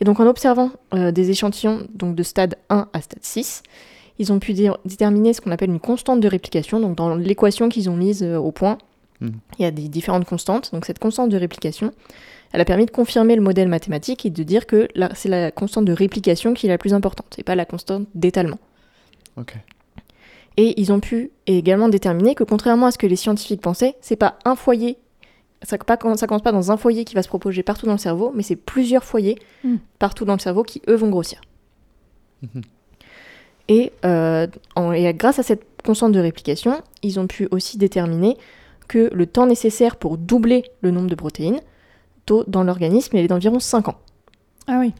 [0.00, 3.62] Et donc, en observant euh, des échantillons donc de stade 1 à stade 6,
[4.18, 6.78] ils ont pu dé- déterminer ce qu'on appelle une constante de réplication.
[6.80, 8.78] Donc, dans l'équation qu'ils ont mise euh, au point,
[9.20, 9.32] Mhm.
[9.58, 10.72] il y a des différentes constantes.
[10.72, 11.92] Donc, cette constante de réplication,
[12.52, 15.84] elle a permis de confirmer le modèle mathématique et de dire que c'est la constante
[15.84, 18.58] de réplication qui est la plus importante, et pas la constante d'étalement.
[20.56, 24.16] Et ils ont pu également déterminer que contrairement à ce que les scientifiques pensaient, c'est
[24.16, 24.98] pas un foyer,
[25.62, 27.98] ça, pas, ça commence pas dans un foyer qui va se propager partout dans le
[27.98, 29.76] cerveau, mais c'est plusieurs foyers Mm.
[29.98, 31.40] partout dans le cerveau qui eux vont grossir.
[32.42, 32.62] Mhm.
[33.68, 38.36] Et, euh, en- et grâce à cette constante de réplication, ils ont pu aussi déterminer
[38.88, 41.60] que le temps nécessaire pour doubler le nombre de protéines
[42.26, 43.98] tôt dans l'organisme il est d'environ 5 ans.
[44.66, 44.92] Ah oui.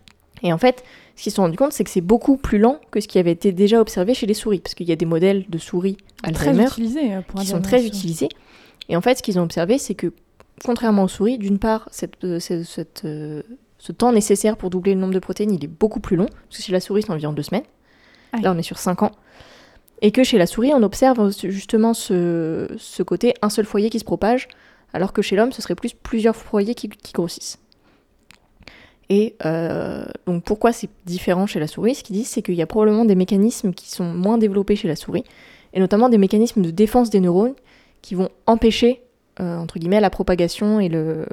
[0.43, 0.83] Et en fait,
[1.17, 3.19] ce qu'ils se sont rendus compte, c'est que c'est beaucoup plus lent que ce qui
[3.19, 5.99] avait été déjà observé chez les souris, parce qu'il y a des modèles de souris
[6.23, 8.29] Très Alzheimer utilisé euh, pour qui sont très utilisés.
[8.89, 10.13] Et en fait, ce qu'ils ont observé, c'est que
[10.65, 13.43] contrairement aux souris, d'une part, cette, euh, cette, euh,
[13.79, 16.59] ce temps nécessaire pour doubler le nombre de protéines, il est beaucoup plus long, parce
[16.59, 17.65] que chez la souris, c'est environ deux semaines.
[18.33, 18.43] Aïe.
[18.43, 19.13] Là, on est sur cinq ans.
[20.03, 23.99] Et que chez la souris, on observe justement ce, ce côté un seul foyer qui
[23.99, 24.49] se propage,
[24.93, 27.59] alors que chez l'homme, ce serait plus plusieurs foyers qui, qui grossissent.
[29.09, 31.97] Et euh, donc pourquoi c'est différent chez la souris?
[31.97, 34.87] Ce qu'ils disent, c'est qu'il y a probablement des mécanismes qui sont moins développés chez
[34.89, 35.25] la souris,
[35.73, 37.55] et notamment des mécanismes de défense des neurones
[38.03, 39.03] qui vont empêcher,
[39.41, 41.27] euh, entre guillemets, la propagation et le,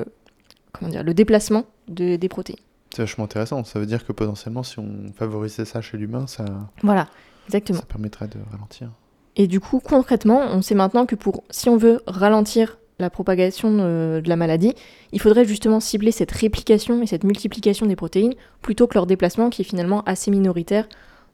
[0.73, 2.59] comment dire, le déplacement de- des protéines.
[2.95, 3.63] C'est vachement intéressant.
[3.63, 6.45] Ça veut dire que potentiellement, si on favorisait ça chez l'humain, ça,
[6.81, 7.07] Voilà,
[7.47, 7.79] exactement.
[7.79, 8.89] ça permettrait de ralentir.
[9.35, 13.71] Et du coup, concrètement, on sait maintenant que pour, si on veut ralentir la propagation
[13.71, 14.73] de, de la maladie,
[15.11, 19.49] il faudrait justement cibler cette réplication et cette multiplication des protéines plutôt que leur déplacement
[19.49, 20.87] qui est finalement assez minoritaire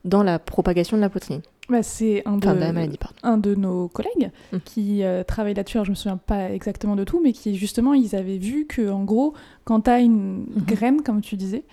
[0.04, 1.42] dans la propagation de la protéine.
[1.70, 3.16] Bah, c'est un de, Enfin, de la maladie, pardon.
[3.24, 4.58] un de nos collègues Mm.
[4.66, 7.94] qui euh, travaille là-dessus, alors je me souviens pas exactement de tout, mais qui justement,
[7.94, 10.64] ils avaient vu que en gros, quand tu as une Mhm.
[10.68, 11.64] graine, comme tu disais,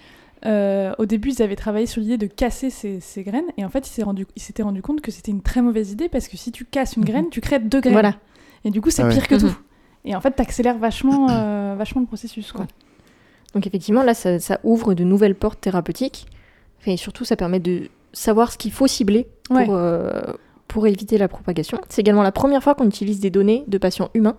[0.46, 3.68] euh, au début, ils avaient travaillé sur l'idée de casser ces, ces graines, et en
[3.68, 6.52] fait, ils rendu- s'étaient rendu compte que c'était une très mauvaise idée parce que si
[6.52, 7.08] tu casses une Mhm.
[7.08, 7.92] graine, tu crées deux graines.
[7.92, 8.14] Voilà.
[8.64, 9.12] Et du coup, c'est Ah ouais.
[9.14, 9.52] pire que tout.
[10.04, 12.52] Et en fait, t'accélères vachement, euh, vachement le processus.
[12.52, 12.66] Quoi.
[13.54, 16.26] Donc effectivement, là, ça, ça ouvre de nouvelles portes thérapeutiques.
[16.86, 19.66] Et surtout, ça permet de savoir ce qu'il faut cibler pour, Ouais.
[19.70, 20.22] euh,
[20.68, 21.78] pour éviter la propagation.
[21.88, 24.36] C'est également la première fois qu'on utilise des données de patients humains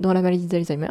[0.00, 0.90] dans la maladie d'Alzheimer.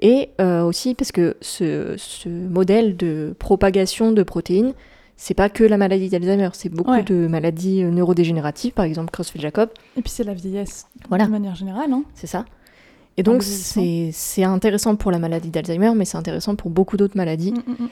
[0.00, 4.74] Et euh, aussi parce que ce, ce modèle de propagation de protéines,
[5.16, 7.02] c'est pas que la maladie d'Alzheimer, c'est beaucoup Ouais.
[7.02, 11.24] de maladies neurodégénératives, par exemple Creutzfeldt-Jacob, Et puis c'est la vieillesse Voilà.
[11.24, 11.90] de manière générale.
[11.90, 12.02] Hein.
[12.14, 12.44] c'est ça.
[13.16, 17.16] Et donc c'est c'est intéressant pour la maladie d'Alzheimer, mais c'est intéressant pour beaucoup d'autres
[17.16, 17.52] maladies.
[17.52, 17.88] Mm, mm, mm.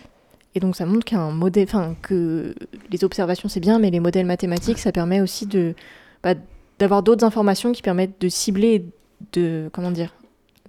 [0.56, 2.54] Et donc ça montre qu'un modèle, enfin que
[2.90, 5.74] les observations c'est bien, mais les modèles mathématiques ça permet aussi de
[6.22, 6.34] bah,
[6.78, 8.86] d'avoir d'autres informations qui permettent de cibler,
[9.32, 10.14] de comment dire,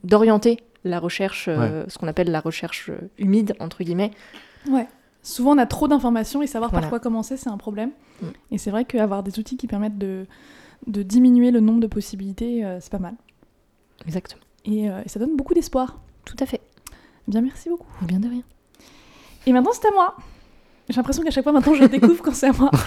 [0.03, 4.11] d'orienter la recherche, euh, ce qu'on appelle la recherche euh, humide entre guillemets,
[4.71, 4.87] Ouais.
[5.23, 6.83] Souvent, on a trop d'informations et savoir Voilà.
[6.83, 7.91] par quoi commencer, c'est un problème.
[8.21, 8.25] Mm.
[8.51, 10.27] Et c'est vrai qu'avoir des outils qui permettent de,
[10.87, 13.15] de diminuer le nombre de possibilités, euh, c'est pas mal.
[14.05, 14.41] Exactement.
[14.65, 15.99] Et, euh, et ça donne beaucoup d'espoir.
[16.25, 16.61] Tout à fait.
[17.27, 17.87] Bien, merci beaucoup.
[18.01, 18.43] Bien de rien.
[19.45, 20.15] Et maintenant, c'est à moi.
[20.89, 22.71] J'ai l'impression qu'à chaque fois, maintenant, je découvre quand c'est à moi.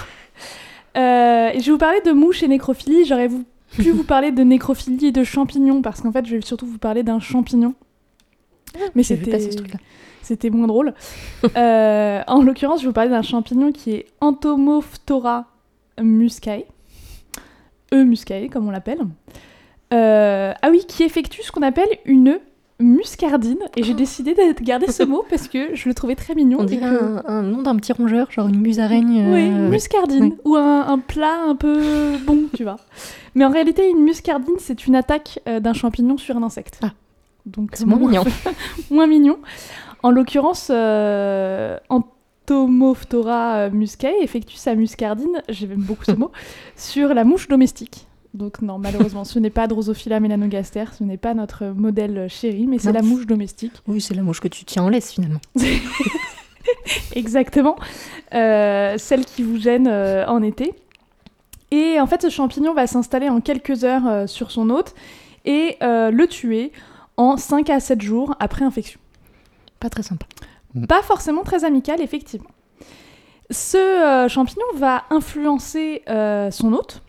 [0.97, 3.05] Euh, et je vais vous parler de mouches et nécrophilie.
[3.05, 3.29] J'aurais
[3.77, 6.79] pu vous parler de nécrophilie et de champignons, parce qu'en fait, je vais surtout vous
[6.79, 7.75] parler d'un champignon.
[8.95, 9.79] Mais c'était ce truc-là.
[10.23, 10.95] c'était moins drôle.
[11.57, 15.47] Euh, en l'occurrence, je vais vous parler d'un champignon qui est Entomophthora
[16.01, 16.65] muscae.
[17.93, 19.01] E muscae, comme on l'appelle.
[19.93, 22.39] Euh, ah oui, qui effectue ce qu'on appelle une
[22.81, 23.59] muscardine.
[23.77, 26.59] Et j'ai décidé de garder ce mot parce que je le trouvais très mignon.
[26.61, 29.25] On dirait que- un, un nom d'un petit rongeur, genre une musaraigne.
[29.33, 30.25] Oui, euh, une muscardine.
[30.25, 30.35] oui.
[30.45, 32.77] Ou un, un plat un peu bon, tu vois.
[33.35, 36.79] Mais en réalité, une muscardine, c'est une attaque euh, d'un champignon sur un insecte.
[36.83, 36.91] Ah.
[37.47, 38.25] Donc, C'est moins moins- mignon.
[38.91, 39.39] moins mignon.
[40.03, 46.31] En l'occurrence, euh, Entomophthora muscae effectue sa muscardine, j'aime beaucoup ce mot,
[46.77, 48.07] sur la mouche domestique.
[48.39, 52.79] Donc non, malheureusement, ce n'est pas Drosophila melanogaster, ce n'est pas notre modèle chéri, mais
[52.79, 53.73] c'est la mouche domestique.
[53.89, 55.41] Oui, c'est la mouche que tu tiens en laisse finalement.
[57.17, 57.75] Exactement.
[58.35, 60.73] Euh, celle qui vous gêne euh, en été.
[61.73, 64.95] Et en fait, ce champignon va s'installer en quelques heures euh, sur son hôte
[65.45, 66.71] et euh, le tuer
[67.17, 69.01] en 5 à 7 jours après infection.
[69.81, 70.27] Pas très sympa.
[70.89, 72.51] Pas forcément très amical, effectivement.
[73.51, 77.03] Ce euh, champignon va influencer euh, son hôte,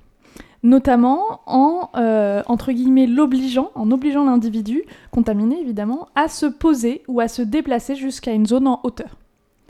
[0.64, 7.20] notamment en, euh, entre guillemets, l'obligeant, en obligeant l'individu, contaminé évidemment, à se poser ou
[7.20, 9.18] à se déplacer jusqu'à une zone en hauteur.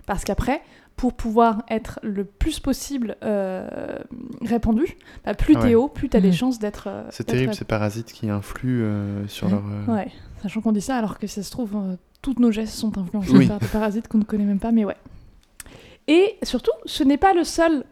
[0.05, 0.61] Parce qu'après,
[0.95, 3.99] pour pouvoir être le plus possible euh,
[4.41, 5.75] répandu, bah, plus Ah t'es ouais.
[5.75, 6.87] haut, plus t'as des chances d'être...
[6.87, 9.53] euh, C'est terrible ces parasites qui influent euh, sur Ouais.
[9.53, 9.63] leur.
[9.89, 10.07] euh, Ouais,
[10.41, 13.31] sachant qu'on dit ça alors que ça se trouve, euh, toutes nos gestes sont influencés
[13.31, 13.47] Oui.
[13.47, 14.97] par des parasites qu'on ne connaît même pas, mais ouais.
[16.07, 17.33] Et surtout, ce n'est pas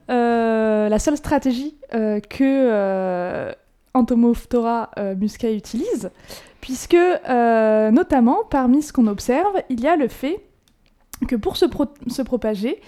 [0.10, 3.52] euh, la seule stratégie euh, que euh,
[3.94, 6.10] Entomophthora muscae utilise,
[6.62, 6.98] puisque
[7.92, 10.40] notamment parmi ce qu'on observe, il y a le fait
[11.28, 12.80] que pour se, pro- se propager,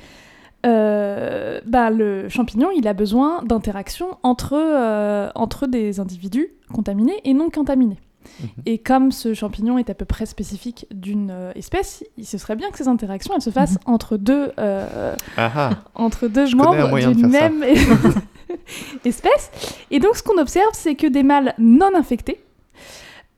[0.64, 7.98] bah, le champignon a besoin d'interaction entre, euh, entre des individus contaminés et non contaminés.
[8.42, 8.50] Mhm.
[8.66, 12.56] Et comme ce champignon est à peu près spécifique d'une euh, espèce, il se serait
[12.56, 13.94] bien que ces interactions elles se fassent Mhm.
[13.94, 17.64] entre deux, euh, Ah ah entre deux Je membres de d'une même
[19.06, 19.52] espèce.
[19.92, 22.42] Et donc ce qu'on observe, c'est que des mâles non infectés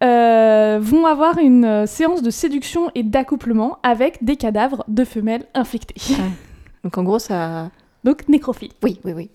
[0.04, 5.96] euh, vont avoir une séance de séduction et d'accouplement avec des cadavres de femelles infectées.
[6.84, 7.70] Donc en gros, ça.
[8.04, 9.30] Donc nécrophile, Oui, oui, oui.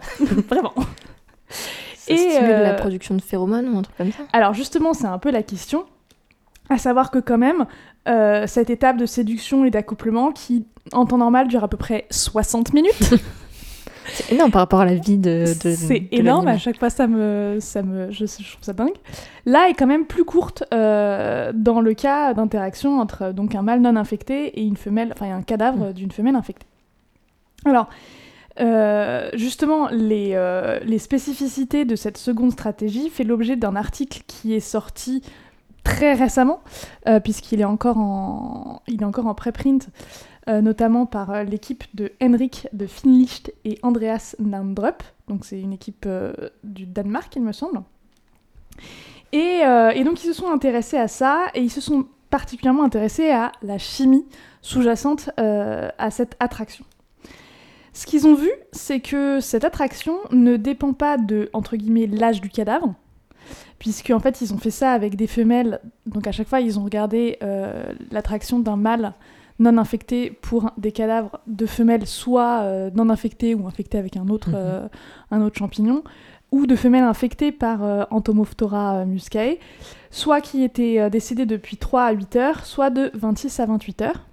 [0.49, 0.73] vraiment.
[2.07, 4.23] Ça Et, stimule euh, la production de phéromones ou un truc comme ça.
[4.33, 5.85] Alors justement, c'est un peu la question,
[6.71, 7.67] à savoir que quand même,
[8.09, 12.07] euh, cette étape de séduction et d'accouplement qui, en temps normal, dure à peu près
[12.11, 13.15] 60 minutes,
[14.09, 15.45] C'est énorme par rapport à la vie de.
[15.63, 18.95] de c'est énorme, à chaque fois ça me, ça me, je, je trouve ça dingue.
[19.45, 23.63] Là est quand même plus courte euh, dans le cas d'interaction entre euh, donc un
[23.63, 26.67] mâle non infecté et une femelle, enfin un cadavre d'une femelle infectée.
[27.65, 27.89] Alors,
[28.61, 34.55] euh, justement, les, euh, les spécificités de cette seconde stratégie fait l'objet d'un article qui
[34.55, 35.23] est sorti
[35.85, 36.63] très récemment,
[37.07, 38.81] euh, puisqu'il est encore en,
[39.37, 39.89] préprint,
[40.49, 45.03] notamment par l'équipe de Henrik de Finlicht et Andreas Nandrup.
[45.29, 46.09] Donc c'est une équipe
[46.63, 47.83] du Danemark, il me semble.
[49.33, 49.63] Et,
[50.05, 53.79] donc ils se sont intéressés à ça, et ils se sont particulièrement intéressés à la
[53.79, 54.25] chimie
[54.63, 56.85] sous-jacente à cette attraction.
[57.97, 62.43] Ce qu'ils ont vu, c'est que cette attraction ne dépend pas de, entre guillemets, l'âge
[62.43, 62.93] du cadavre,
[63.79, 66.79] puisque en fait ils ont fait ça avec des femelles, donc à chaque fois ils
[66.79, 69.15] ont regardé euh, l'attraction d'un mâle
[69.59, 74.29] non infecté pour des cadavres de femelles soit euh, non infectées ou infectées avec un
[74.29, 74.57] autre, Mhm.
[74.59, 74.89] euh,
[75.31, 76.05] un autre champignon,
[76.53, 79.57] ou de femelles infectées par euh, Entomophthora muscae,
[80.11, 84.03] soit qui étaient euh, décédées depuis 3 à 8 heures, soit de 26 à 28
[84.03, 84.27] heures.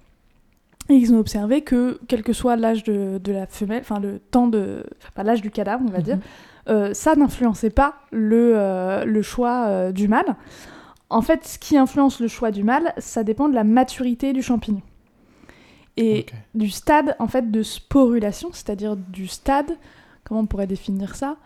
[0.90, 4.18] Et ils ont observé que, quel que soit l'âge de, de la femelle, enfin le
[4.18, 4.84] temps de.
[5.08, 6.22] Enfin, l'âge du cadavre, on va dire, Mhm.
[6.68, 10.36] euh, ça n'influençait pas le, euh, le choix euh, du mâle.
[11.10, 14.42] En fait, ce qui influence le choix du mâle, ça dépend de la maturité du
[14.42, 14.82] champignon.
[15.96, 19.70] Et du stade en fait de sporulation, c'est-à-dire du stade,
[20.24, 21.36] comment on pourrait définir ça?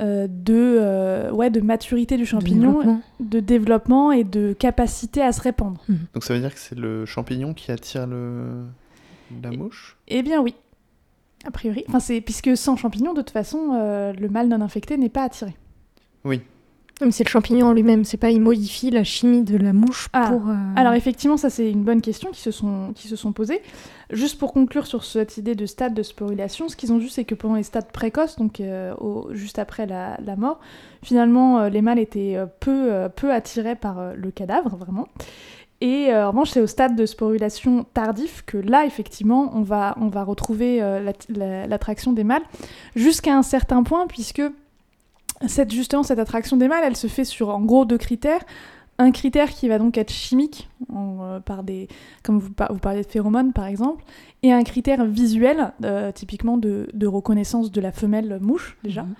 [0.00, 3.00] Euh, de, euh, ouais, de maturité du De champignon, développement.
[3.20, 5.84] de développement et de capacité à se répandre.
[6.14, 8.64] Donc ça veut dire que c'est le champignon qui attire le...
[9.42, 9.98] la mouche?
[10.08, 10.54] Eh bien oui,
[11.44, 11.84] a priori.
[11.88, 15.24] Enfin, c'est puisque sans champignon, de toute façon, euh, le mâle non infecté n'est pas
[15.24, 15.54] attiré.
[16.24, 16.40] Oui.
[17.04, 20.08] Mais c'est le champignon en lui-même, c'est pas il modifie la chimie de la mouche
[20.12, 20.48] Ah, pour.
[20.48, 23.60] euh, Alors effectivement, ça c'est une bonne question qui se sont, qui se sont posées.
[24.10, 27.24] Juste pour conclure sur cette idée de stade de sporulation, ce qu'ils ont vu c'est
[27.24, 30.60] que pendant les stades précoces, donc euh, au- juste après la, la mort,
[31.02, 35.08] finalement euh, les mâles étaient peu, peu attirés par le cadavre, vraiment.
[35.80, 40.06] Et en revanche, c'est au stade de sporulation tardif que là, effectivement, on va, on
[40.06, 42.42] va retrouver l'att- la- l'attraction des mâles
[42.94, 44.42] jusqu'à un certain point, puisque
[45.46, 48.40] cette, justement, cette attraction des mâles, elle se fait sur en gros deux critères.
[48.98, 51.88] Un critère qui va donc être chimique, en, euh, par des,
[52.22, 54.04] comme vous, par- vous parlez de phéromones par exemple,
[54.42, 59.02] et un critère visuel, euh, typiquement de, de reconnaissance de la femelle mouche déjà.
[59.02, 59.14] Mhm.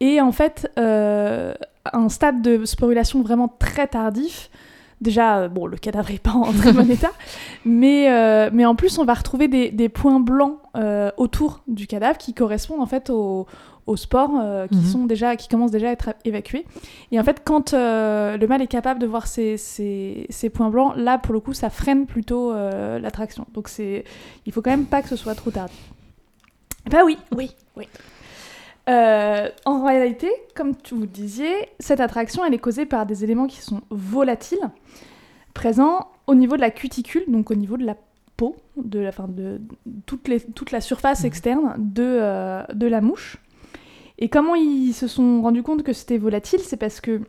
[0.00, 1.54] Et en fait, euh,
[1.92, 4.50] un stade de sporulation vraiment très tardif.
[5.00, 7.12] Déjà, bon, le cadavre n'est pas en très bon état,
[7.64, 11.86] mais, euh, mais en plus, on va retrouver des, des points blancs euh, autour du
[11.86, 13.46] cadavre qui correspondent en fait aux,
[13.88, 14.84] aux spores euh, qui, Mhm.
[14.84, 16.64] sont déjà, qui commencent déjà à être évacués.
[17.10, 20.70] Et en fait, quand euh, le mâle est capable de voir ces, ces, ces points
[20.70, 23.46] blancs, là, pour le coup, ça freine plutôt euh, l'attraction.
[23.54, 24.04] Donc, c'est,
[24.46, 25.76] il faut quand même pas que ce soit trop tardif.
[26.90, 27.86] Bah oui, oui, oui.
[28.88, 33.22] Euh, en réalité, comme tu vous le disiez, cette attraction, elle est causée par des
[33.22, 34.70] éléments qui sont volatiles,
[35.52, 37.96] présents au niveau de la cuticule, donc au niveau de la
[38.36, 39.60] peau, de la, enfin de
[40.06, 41.26] toute, les- toute la surface Mhm.
[41.26, 43.36] externe de, euh, de la mouche.
[44.18, 47.20] Et comment ils se sont rendus compte que c'était volatile C'est parce que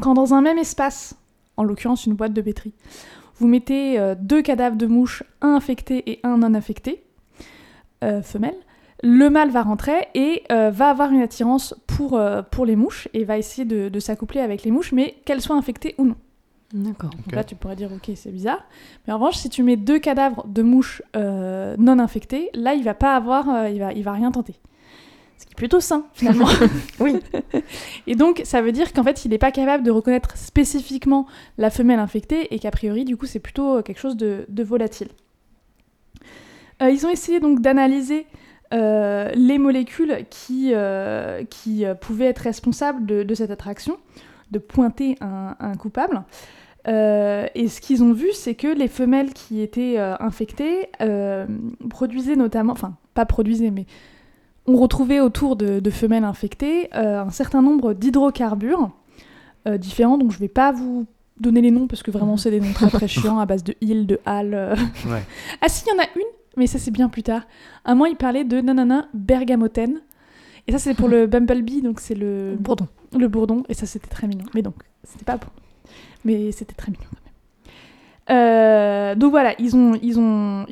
[0.00, 1.16] quand dans un même espace,
[1.56, 2.72] en l'occurrence une boîte de pétri,
[3.36, 7.02] vous mettez euh, deux cadavres de mouches, un infecté et un non infecté,
[8.02, 8.56] euh, femelle,
[9.02, 13.08] le mâle va rentrer et euh, va avoir une attirance pour, euh, pour les mouches
[13.12, 16.16] et va essayer de, de s'accoupler avec les mouches, mais qu'elles soient infectées ou non.
[16.72, 17.10] D'accord.
[17.10, 17.34] Donc Ok.
[17.34, 18.64] là, tu pourrais dire, ok, c'est bizarre.
[19.06, 22.82] Mais en revanche, si tu mets deux cadavres de mouches euh, non infectées, là, il
[22.82, 24.54] va pas avoir, euh, il, va, il va rien tenter.
[25.38, 26.48] Ce qui est plutôt sain, finalement.
[27.00, 27.16] Oui.
[28.06, 31.26] Et donc, ça veut dire qu'en fait, il n'est pas capable de reconnaître spécifiquement
[31.58, 34.62] la femelle infectée et qu'a priori, du coup, c'est plutôt euh, quelque chose de, de
[34.62, 35.08] volatile.
[36.82, 38.26] Euh, ils ont essayé donc d'analyser
[38.72, 43.98] euh, les molécules qui, euh, qui pouvaient être responsables de, de cette attraction,
[44.50, 46.24] de pointer un, un coupable.
[46.86, 51.46] Euh, et ce qu'ils ont vu, c'est que les femelles qui étaient euh, infectées euh,
[51.88, 53.86] produisaient notamment, enfin pas produisaient, mais
[54.66, 58.90] on retrouvait autour de, de femelles infectées euh, un certain nombre d'hydrocarbures
[59.66, 61.06] euh, différents, dont je vais pas vous
[61.38, 63.74] donner les noms parce que vraiment c'est des noms très très chiants à base de
[63.80, 64.54] il, de al.
[64.54, 64.74] euh.
[65.06, 65.22] Ouais.
[65.60, 66.22] Ah si, il y en a une,
[66.56, 67.42] mais ça c'est bien plus tard.
[67.84, 70.00] À moi, il parlait de nanana bergamotène.
[70.66, 72.88] Et ça c'est pour le Bumblebee, donc c'est le Bourdon.
[73.18, 74.46] le bourdon, et ça c'était très mignon.
[74.54, 75.52] Mais donc, c'était pas pour
[76.24, 77.04] Mais c'était très mignon.
[78.30, 80.66] Euh, donc voilà, ils ont,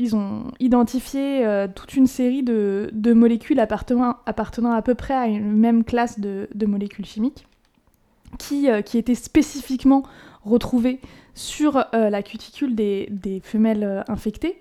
[0.60, 6.18] identifié euh, toute une série de, molécules appartenant, à peu près à une même classe
[6.18, 7.46] de, molécules chimiques
[8.38, 10.02] qui, euh, qui étaient spécifiquement
[10.44, 10.98] retrouvées
[11.34, 14.58] sur la cuticule des, femelles infectées.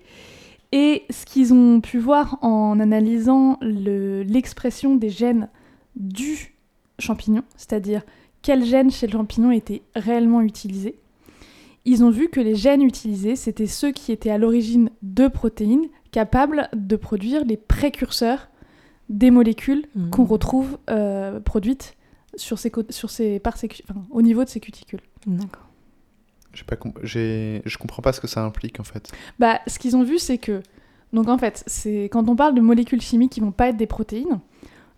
[0.74, 5.50] Et ce qu'ils ont pu voir en analysant le- l'expression des gènes
[5.96, 6.54] du
[6.98, 8.02] champignon, c'est-à-dire
[8.40, 10.96] quels gènes chez le champignon étaient réellement utilisés,
[11.84, 15.86] ils ont vu que les gènes utilisés, c'était ceux qui étaient à l'origine de protéines
[16.12, 18.48] capables de produire les précurseurs
[19.08, 20.10] des molécules Mhm.
[20.10, 21.96] qu'on retrouve euh, produites
[22.36, 25.00] sur ces, sur ces, par ces enfin, au niveau de ces cuticules.
[25.26, 25.66] D'accord.
[26.54, 29.10] J'ai pas comp- j'ai- Je comprends pas ce que ça implique en fait.
[29.38, 30.62] Bah, ce qu'ils ont vu, c'est que,
[31.12, 33.86] donc en fait, c'est quand on parle de molécules chimiques qui vont pas être des
[33.86, 34.38] protéines,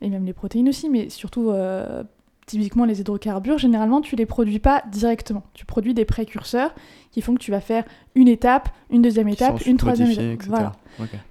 [0.01, 2.03] et même les protéines aussi, mais surtout euh,
[2.47, 5.43] typiquement les hydrocarbures, généralement tu les produis pas directement.
[5.55, 6.75] Tu produis des précurseurs
[7.11, 10.43] qui font que tu vas faire une étape, une deuxième étape, une troisième étape.
[10.49, 10.73] Voilà.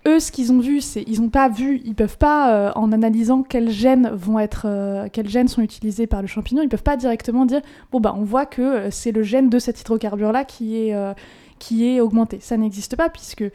[0.08, 2.92] Eux, ce qu'ils ont vu, c'est ils ont pas vu, ils peuvent pas euh, en
[2.92, 6.84] analysant quels gènes vont être, euh, quels gènes sont utilisés par le champignon, ils peuvent
[6.84, 10.32] pas directement dire bon bah on voit que euh, c'est le gène de cet hydrocarbure
[10.32, 11.14] là qui est euh,
[11.60, 12.40] qui est augmenté.
[12.40, 13.46] Ça n'existe pas puisque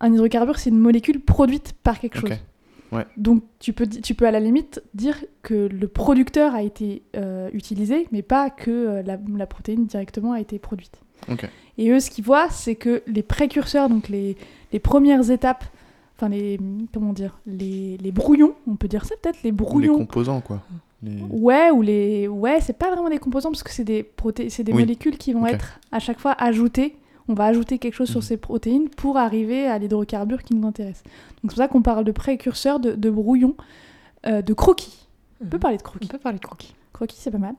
[0.00, 2.38] un hydrocarbure c'est une molécule produite par quelque chose.
[2.92, 3.04] Ouais.
[3.16, 7.50] Donc tu peux tu peux à la limite dire que le producteur a été euh,
[7.52, 11.00] utilisé, mais pas que euh, la, la protéine directement a été produite.
[11.76, 14.36] Et eux, ce qu'ils voient, c'est que les précurseurs, donc les,
[14.72, 15.64] les premières étapes,
[16.16, 16.58] enfin les
[16.94, 19.98] comment dire, les, les brouillons, on peut dire ça peut-être, les Ou les brouillons.
[19.98, 20.62] composants quoi.
[21.02, 24.48] Les- Ouais, ou les ouais, c'est pas vraiment des composants parce que c'est des proté...
[24.50, 24.80] c'est des Oui.
[24.82, 26.96] molécules qui vont être à chaque fois ajoutées.
[27.28, 28.24] On va ajouter quelque chose sur Mhm.
[28.26, 31.02] ces protéines pour arriver à l'hydrocarbure qui nous intéresse.
[31.42, 33.54] Donc c'est pour ça qu'on parle de précurseurs, de, de brouillons,
[34.26, 35.06] euh, de croquis.
[35.44, 36.08] On peut parler de On croquis.
[36.08, 36.74] peut parler de croquis.
[36.92, 37.54] Croquis, c'est pas mal.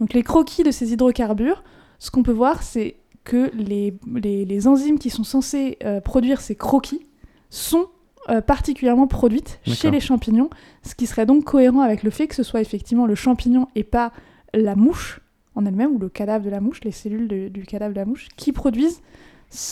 [0.00, 1.62] Donc les croquis de ces hydrocarbures,
[1.98, 6.40] ce qu'on peut voir, c'est que les, les- les enzymes qui sont censées euh, produire
[6.40, 7.06] ces croquis
[7.50, 7.86] sont
[8.30, 10.48] euh, particulièrement produites chez les champignons,
[10.82, 13.84] ce qui serait donc cohérent avec le fait que ce soit effectivement le champignon et
[13.84, 14.12] pas
[14.54, 15.20] la mouche
[15.54, 18.28] en elle-même, ou le cadavre de la mouche, les cellules du cadavre de la mouche,
[18.36, 19.02] qui produisent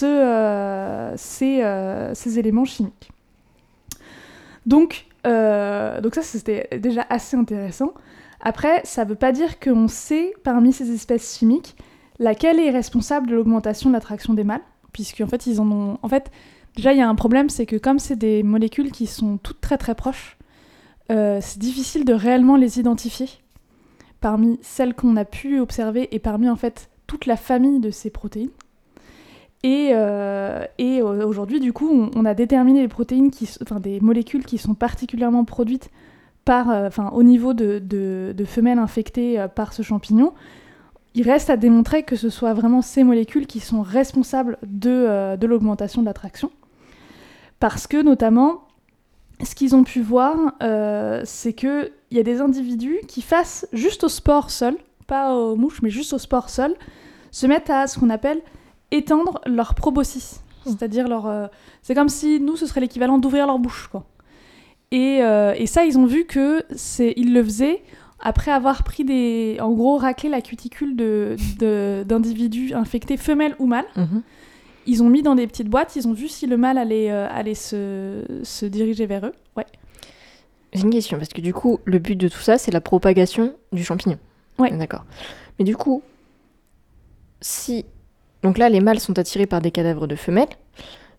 [0.03, 3.11] euh, ces, euh, ces éléments chimiques.
[4.67, 7.93] Donc, euh, donc ça, c'était déjà assez intéressant.
[8.41, 11.77] Après, ça ne veut pas dire qu'on sait, parmi ces espèces chimiques,
[12.19, 14.63] laquelle est responsable de l'augmentation de l'attraction des mâles,
[14.93, 15.99] puisqu'en fait, ils en ont...
[16.03, 16.31] En fait,
[16.75, 19.61] déjà, il y a un problème, c'est que comme c'est des molécules qui sont toutes
[19.61, 20.37] très très proches,
[21.09, 23.29] c'est difficile de réellement les identifier
[24.21, 28.11] parmi celles qu'on a pu observer et parmi en fait toute la famille de ces
[28.11, 28.51] protéines.
[29.65, 32.89] Et, euh, euh, aujourd'hui, du coup, on, a déterminé les
[33.81, 35.91] des molécules qui sont particulièrement produites
[36.45, 40.33] par, euh, au niveau de, de- femelles infectées par ce champignon.
[41.15, 45.47] Il reste à démontrer que ce soit vraiment ces molécules qui sont responsables de, de
[45.47, 46.53] l'augmentation de l'attraction.
[47.59, 48.68] Parce que, notamment,
[49.43, 54.05] ce qu'ils ont pu voir, euh, c'est qu'il y a des individus qui, face juste
[54.05, 56.75] au sport seul, pas aux mouches, mais juste au sport seul,
[57.31, 58.41] se mettent à ce qu'on appelle
[58.91, 60.41] étendre leur proboscis.
[60.65, 60.71] Hmm.
[60.71, 61.27] C'est-à-dire leur.
[61.27, 61.47] euh,
[61.83, 64.05] c'est comme si nous, ce serait l'équivalent d'ouvrir leur bouche, quoi.
[64.91, 67.83] Et, euh, et ça, ils ont vu que c'est, ils le faisaient
[68.21, 71.37] après avoir pris des, en gros, raclé la cuticule de,
[72.05, 73.87] d'individus infectés, femelles ou mâles.
[73.97, 74.23] Mhm.
[74.91, 77.29] Ils ont mis dans des petites boîtes, ils ont vu si le mâle allait, euh,
[77.31, 79.33] allait se, se diriger vers eux.
[79.57, 79.67] Ouais.
[80.73, 83.55] J'ai une question, parce que du coup, le but de tout ça, c'est la propagation
[83.73, 84.19] du champignon.
[84.59, 84.71] Ouais.
[84.77, 85.05] D'accord.
[85.59, 86.03] Mais du coup,
[87.41, 87.85] si.
[88.43, 90.49] Donc là, les mâles sont attirés par des cadavres de femelles,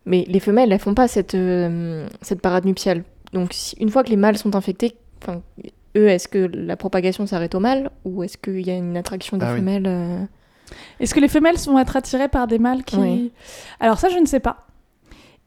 [0.05, 3.03] mais les femelles, elles font pas cette, euh, cette parade nuptiale.
[3.34, 5.41] Donc si- une fois que les mâles sont infectés, enfin,
[5.97, 9.38] eux, est-ce que la propagation s'arrête au mâle ou est-ce qu'il y a une attraction
[9.38, 9.60] des Ah oui.
[9.60, 10.23] femelles euh,
[10.99, 12.97] Est-ce que les femelles sont être attirées par des mâles qui...
[12.97, 13.32] Oui.
[13.79, 14.67] Alors ça, je ne sais pas.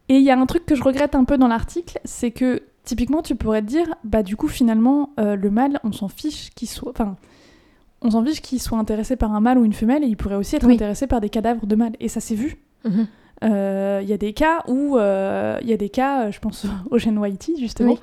[0.09, 2.61] Et il y a un truc que je regrette un peu dans l'article, c'est que
[2.83, 6.49] typiquement, tu pourrais te dire, bah du coup, finalement, euh, le mâle, on s'en fiche
[6.55, 6.91] qu'il soit...
[6.91, 7.15] Enfin,
[8.01, 10.35] on s'en fiche qu'il soit intéressé par un mâle ou une femelle, et il pourrait
[10.35, 10.73] aussi être Oui.
[10.73, 11.93] intéressé par des cadavres de mâles.
[12.01, 12.57] Et ça s'est vu.
[12.83, 13.07] Mhm.
[13.45, 16.65] Euh, Il y a des cas où, euh, il y a des cas, je pense
[16.91, 17.99] au gène Whitey justement, Oui.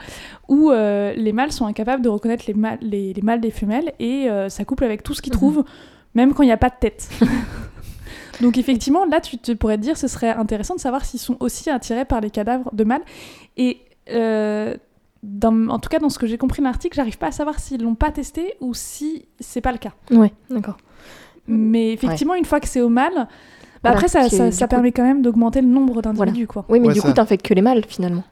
[0.48, 4.28] où les mâles sont incapables de reconnaître les, mâles- les, les mâles des femelles et
[4.48, 5.38] ça couple avec tout ce qu'ils Mhm.
[5.38, 5.64] trouvent,
[6.14, 7.08] même quand il n'y a pas de tête.
[8.40, 11.36] Donc effectivement, là, tu te pourrais te dire, ce serait intéressant de savoir s'ils sont
[11.40, 13.02] aussi attirés par les cadavres de mâles.
[13.58, 14.74] Et euh,
[15.22, 17.58] dans- en tout cas, dans ce que j'ai compris de l'article, j'arrive pas à savoir
[17.60, 19.92] s'ils l'ont pas testé ou si c'est pas le cas.
[20.10, 20.78] Ouais, d'accord.
[21.46, 23.26] Mais effectivement, une fois que c'est au mâle, bah
[23.82, 26.64] Voilà, après, ça, ça, du ça coup- permet quand même d'augmenter le nombre d'individus, quoi.
[26.68, 27.08] Oui, mais Ouais, du ça.
[27.08, 28.24] coup, t'infectes que les mâles finalement.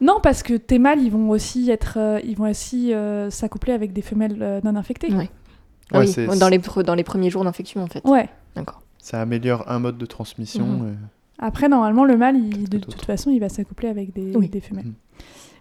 [0.00, 3.72] Non, parce que tes mâles, ils vont aussi être, euh, ils vont aussi euh, s'accoupler
[3.72, 5.12] avec des femelles euh, non infectées.
[5.12, 5.28] Ouais.
[5.92, 8.02] Ouais, oui, dans les, dans les premiers jours d'infection en fait.
[8.06, 8.28] Ouais.
[8.56, 8.82] D'accord.
[8.98, 10.64] Ça améliore un mode de transmission.
[10.66, 10.96] Mhm.
[11.38, 14.48] Après, normalement, le mâle, il- de, Tout toute façon, il va s'accoupler avec des, Oui.
[14.48, 14.84] des femelles.
[14.86, 14.94] Mhm.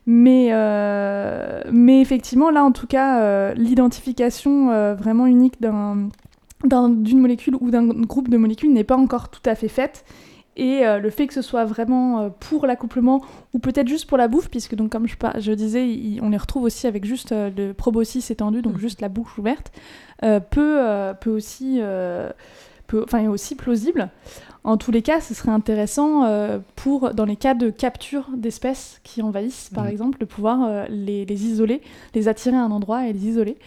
[0.06, 6.10] Mais, euh, mais effectivement, là, en tout cas, euh, l'identification euh, vraiment unique d'un-
[6.66, 10.04] d'un- d'une molécule ou d'un groupe de molécules n'est pas encore tout à fait faite.
[10.62, 13.22] Et euh, le fait que ce soit vraiment euh, pour l'accouplement
[13.54, 16.64] ou peut-être juste pour la bouffe, puisque donc comme je, disais, il- on les retrouve
[16.64, 18.80] aussi avec juste euh, le proboscis étendu, donc Mhm.
[18.80, 19.72] juste la bouche ouverte,
[20.24, 22.30] euh, peut, euh, peut aussi, euh,
[22.88, 24.10] peut- enfin, est aussi plausible.
[24.66, 29.00] En tous les cas, ce serait intéressant euh, pour, dans les cas de capture d'espèces
[29.06, 29.90] qui envahissent, par Mhm.
[29.92, 31.82] exemple, de pouvoir euh, les, les isoler,
[32.14, 33.58] les attirer à un endroit et les isoler.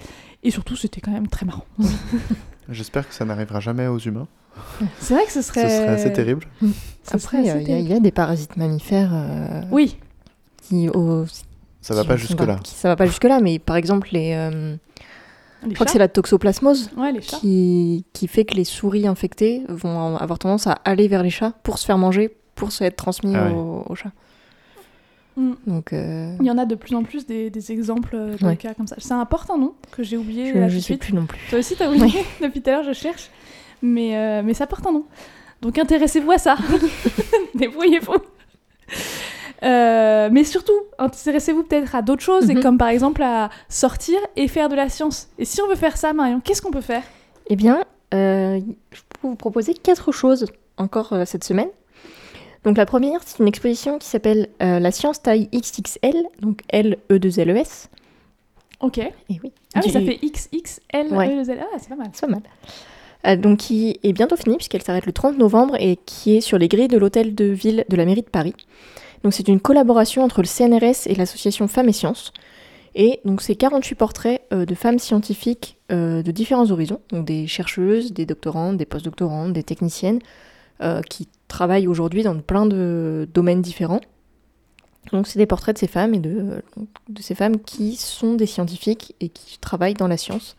[0.43, 1.65] Et surtout, c'était quand même très marrant.
[2.69, 4.29] J'espère que ça n'arrivera jamais aux humains.
[5.01, 5.63] C'est vrai que ce serait...
[5.69, 6.47] Ce serait assez terrible.
[7.13, 9.97] Après, il y, a- y des parasites mammifères euh, Oui,
[10.63, 10.89] qui,
[11.81, 12.57] Ça va qui pas sont jusque-là.
[12.63, 14.77] qui- ça va pas jusque-là, mais par exemple, les, euh,
[15.65, 17.39] les je crois que c'est la toxoplasmose Ouais, les chats.
[17.39, 21.53] qui, qui fait que les souris infectées vont avoir tendance à aller vers les chats
[21.65, 23.53] pour se faire manger, pour se être transmis Ah ouais.
[23.53, 24.13] aux, aux chats.
[25.37, 25.53] Mm.
[25.67, 28.57] Donc, euh, Il y en a de plus en plus des, des exemples de Ouais.
[28.57, 28.97] cas comme ça.
[28.99, 31.01] Ça importe un nom que j'ai oublié je tout de sais suite.
[31.01, 31.41] plus non plus.
[31.51, 32.25] Toi aussi, t'as oublié?
[32.43, 33.29] Depuis tout à l'heure, je cherche.
[33.83, 35.05] Mais, euh, mais ça porte un nom.
[35.61, 36.57] Donc intéressez-vous à ça.
[37.55, 38.15] Débrouillez-vous.
[39.63, 42.63] Euh, mais surtout, intéressez-vous peut-être à d'autres choses, et Mhm.
[42.63, 45.29] comme par exemple à sortir et faire de la science.
[45.39, 47.05] Et si on veut faire ça, Marion, qu'est-ce qu'on peut faire?
[47.49, 50.47] Eh bien, euh, je peux vous proposer quatre choses
[50.79, 51.69] encore euh, cette semaine.
[52.65, 57.19] Donc la première, c'est une exposition qui s'appelle La science taille XXL, donc L E
[57.19, 57.89] 2 L E S.
[58.81, 58.99] Ok.
[58.99, 59.53] Et oui.
[59.75, 61.13] Ah oui, Du- ça fait XXL.
[61.13, 61.29] Ouais.
[61.29, 61.61] E, L.
[61.61, 62.11] Ah, c'est pas mal.
[62.13, 62.43] C'est pas mal.
[63.27, 66.59] Euh, donc qui est bientôt finie puisqu'elle s'arrête le 30 novembre et qui est sur
[66.59, 68.55] les grilles de l'hôtel de ville de la mairie de Paris.
[69.23, 72.33] Donc c'est une collaboration entre le CNRS et l'association Femmes et Sciences.
[72.95, 77.47] Et donc c'est 48 portraits euh, de femmes scientifiques euh, de différents horizons, donc des
[77.47, 80.21] chercheuses, des doctorantes, des postdoctorantes, des techniciennes,
[81.09, 84.01] qui travaillent aujourd'hui dans plein de domaines différents.
[85.13, 86.61] Donc c'est des portraits de ces femmes et de
[87.21, 90.57] ces femmes qui sont des scientifiques et qui travaillent dans la science.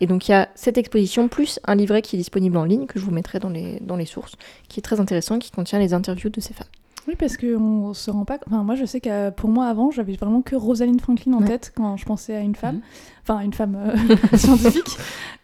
[0.00, 2.86] Et donc il y a cette exposition plus un livret qui est disponible en ligne
[2.86, 4.36] que je vous mettrai dans les, dans les sources,
[4.68, 6.66] qui est très intéressant, qui contient les interviews de ces femmes.
[7.08, 8.38] Oui, parce qu'on se rend pas.
[8.46, 11.48] Enfin, moi, je sais que pour moi, avant, j'avais vraiment que Rosalind Franklin en Ouais.
[11.48, 12.82] tête quand je pensais à une femme, Mhm.
[13.22, 13.96] enfin, une femme euh,
[14.36, 14.96] scientifique.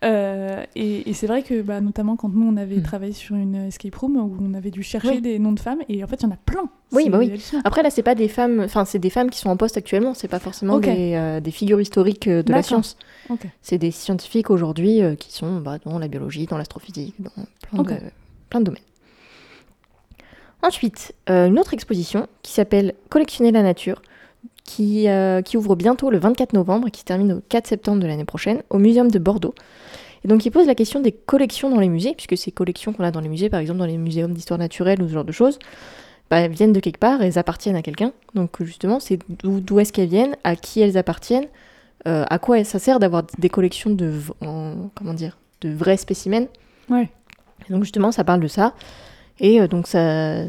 [0.05, 2.83] Euh, et et c'est vrai que, bah, notamment quand nous, on avait Mhm.
[2.85, 5.21] travaillé sur une escape room où on avait dû chercher Oui.
[5.21, 6.69] des noms de femmes, et en fait, il y en a plein.
[6.93, 7.33] Oui, bah oui.
[7.65, 10.15] Après là, c'est pas des femmes, enfin c'est des femmes qui sont en poste actuellement,
[10.15, 12.97] c'est pas forcément des, euh, des figures historiques de la science.
[13.31, 13.41] Ok.
[13.63, 17.31] C'est des scientifiques aujourd'hui qui sont bah, dans la biologie, dans l'astrophysique, dans
[17.69, 17.89] plein, Ok.
[17.89, 17.97] de,
[18.49, 18.83] plein de domaines.
[20.63, 24.03] Ensuite, euh, une autre exposition qui s'appelle Collectionner la nature,
[24.65, 28.01] qui, euh, qui ouvre bientôt le 24 novembre et qui se termine au 4 septembre
[28.03, 29.55] de l'année prochaine au Muséum de Bordeaux.
[30.25, 33.05] Et donc, il pose la question des collections dans les musées, puisque ces collections qu'on
[33.05, 35.33] a dans les musées, par exemple dans les muséums d'histoire naturelle ou ce genre de
[35.33, 35.59] choses,
[36.29, 38.13] bah, elles viennent de quelque part et elles appartiennent à quelqu'un.
[38.35, 41.47] Donc, justement, c'est d'où est-ce qu'elles viennent, à qui elles appartiennent,
[42.09, 44.13] euh, à quoi ça sert d'avoir des collections de,
[44.45, 46.47] en- comment dire, de vrais spécimens.
[46.91, 47.09] Ouais.
[47.69, 48.75] Et donc justement, ça parle de ça.
[49.41, 50.45] Et euh, donc ça,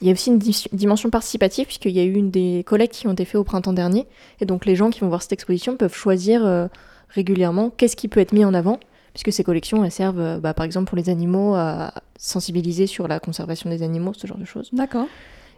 [0.00, 2.94] il y a aussi une di- dimension participative puisqu'il y a eu une des collectes
[2.94, 4.06] qui ont été faites au printemps dernier.
[4.40, 6.68] Et donc les gens qui vont voir cette exposition peuvent choisir euh,
[7.08, 8.78] régulièrement qu'est-ce qui peut être mis en avant.
[9.14, 13.08] Puisque ces collections, elles servent, euh, bah, par exemple, pour les animaux, à sensibiliser sur
[13.08, 14.68] la conservation des animaux, ce genre de choses.
[14.74, 15.06] D'accord.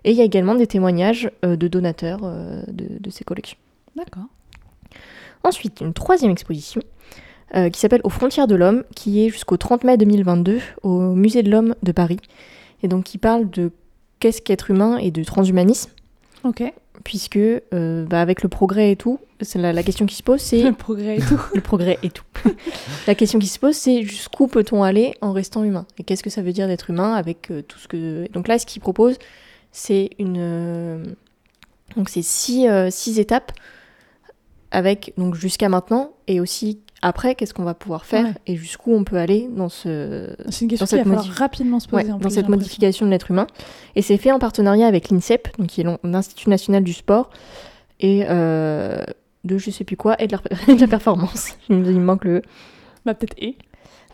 [0.04, 3.58] Et il y a également des témoignages euh, de donateurs de, de ces collections.
[3.96, 4.26] D'accord.
[5.42, 6.80] Ensuite, une troisième exposition
[7.72, 11.50] qui s'appelle Aux frontières de l'homme, qui est jusqu'au 30 mai 2022 au Musée de
[11.50, 12.18] l'homme de Paris.
[12.82, 13.70] Et donc qui parle de
[14.20, 15.90] qu'est-ce qu'être humain et de transhumanisme,
[16.44, 16.62] Ok.
[17.04, 20.40] puisque euh, bah, avec le progrès et tout, c'est la, la question qui se pose,
[20.40, 21.40] c'est Le progrès et tout.
[21.54, 22.24] le progrès et tout.
[23.06, 25.86] la question qui se pose, c'est jusqu'où peut-on aller en restant humain?
[25.98, 28.26] Et qu'est-ce que ça veut dire d'être humain avec euh, tout ce que...
[28.32, 29.16] Donc là, ce qu'il propose,
[29.72, 30.36] c'est une...
[30.38, 31.04] euh,
[31.96, 33.52] Donc c'est six, six étapes
[34.70, 38.32] avec donc jusqu'à maintenant et aussi après, qu'est-ce qu'on va pouvoir faire Ouais.
[38.46, 40.34] et jusqu'où on peut aller dans ce...
[40.48, 42.12] C'est une question Dans cette modif- rapidement se Ouais, poser.
[42.12, 43.46] en dans plus, j'ai cette modification de l'être humain.
[43.94, 47.30] Et c'est fait en partenariat avec l'INSEP, donc qui est l'In- l'Institut national du sport,
[48.00, 49.02] et euh,
[49.44, 51.50] de je sais plus quoi, et de la, de la performance.
[51.68, 52.42] Il me manque le...
[53.06, 53.56] Bah, peut-être et.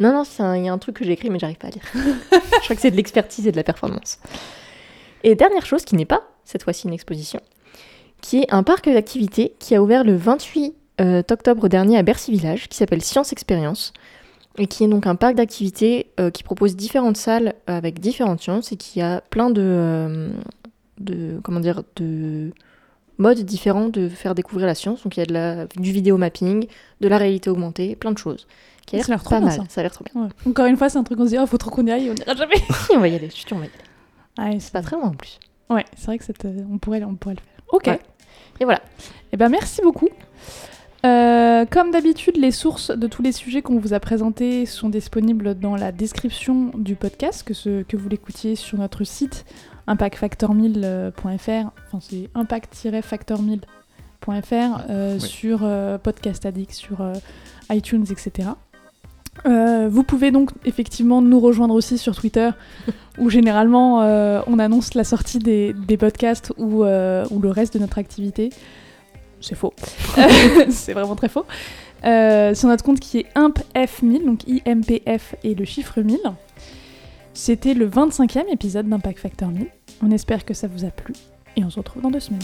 [0.00, 0.24] Non, non,
[0.56, 1.84] il y a un truc que j'ai écrit, mais j'arrive pas à lire.
[1.94, 4.18] je crois que c'est de l'expertise et de la performance.
[5.22, 7.40] Et dernière chose, qui n'est pas, cette fois-ci, une exposition,
[8.20, 12.30] qui est un parc d'activités qui a ouvert le 28 euh, octobre dernier à Bercy
[12.30, 13.92] Village, qui s'appelle Science Expérience,
[14.58, 18.70] et qui est donc un parc d'activités euh, qui propose différentes salles avec différentes sciences
[18.72, 20.30] et qui a plein de, euh,
[21.00, 22.52] de comment dire, de
[23.18, 25.02] modes différents de faire découvrir la science.
[25.02, 26.66] Donc il y a de la, du vidéo mapping,
[27.00, 28.46] de la réalité augmentée, plein de choses.
[28.86, 29.52] Qui a Ça a l'air trop bien, mal.
[29.52, 29.62] ça.
[29.68, 30.22] Ça a l'air trop bien.
[30.24, 30.28] Ouais.
[30.46, 32.10] Encore une fois, c'est un truc qu'on se dit, oh, faut trop qu'on y aille,
[32.10, 32.56] on ira jamais.
[32.94, 33.70] On va y aller, je suis sûre, on va y
[34.46, 34.60] aller.
[34.60, 35.40] C'est pas très loin en plus.
[35.70, 37.64] Ouais, c'est vrai que euh, on, pourrait, on pourrait le faire.
[37.72, 37.86] Ok.
[37.86, 38.00] Ouais.
[38.60, 38.82] Et voilà.
[39.32, 40.08] Eh ben, merci beaucoup.
[41.04, 45.58] Euh, comme d'habitude, les sources de tous les sujets qu'on vous a présentés sont disponibles
[45.58, 49.44] dans la description du podcast, que, ce, que vous l'écoutiez sur notre site
[49.86, 55.20] impactfactor1000.fr, enfin c'est impact-factor1000.fr, euh, Oui.
[55.20, 57.06] sur euh, Podcast Addict, sur
[57.70, 58.48] iTunes, etc.
[59.44, 62.48] Vous pouvez donc effectivement nous rejoindre aussi sur Twitter,
[63.18, 63.98] où généralement
[64.46, 68.48] on annonce la sortie des, des podcasts ou, ou le reste de notre activité.
[69.44, 69.74] C'est faux.
[70.70, 71.44] c'est vraiment très faux.
[72.04, 76.18] Euh, sur notre compte qui est impf1000, donc IMPF et le chiffre 1000.
[77.34, 79.66] C'était le 25e épisode d'Impact Factor 1000.
[80.02, 81.14] On espère que ça vous a plu
[81.56, 82.40] et on se retrouve dans deux semaines.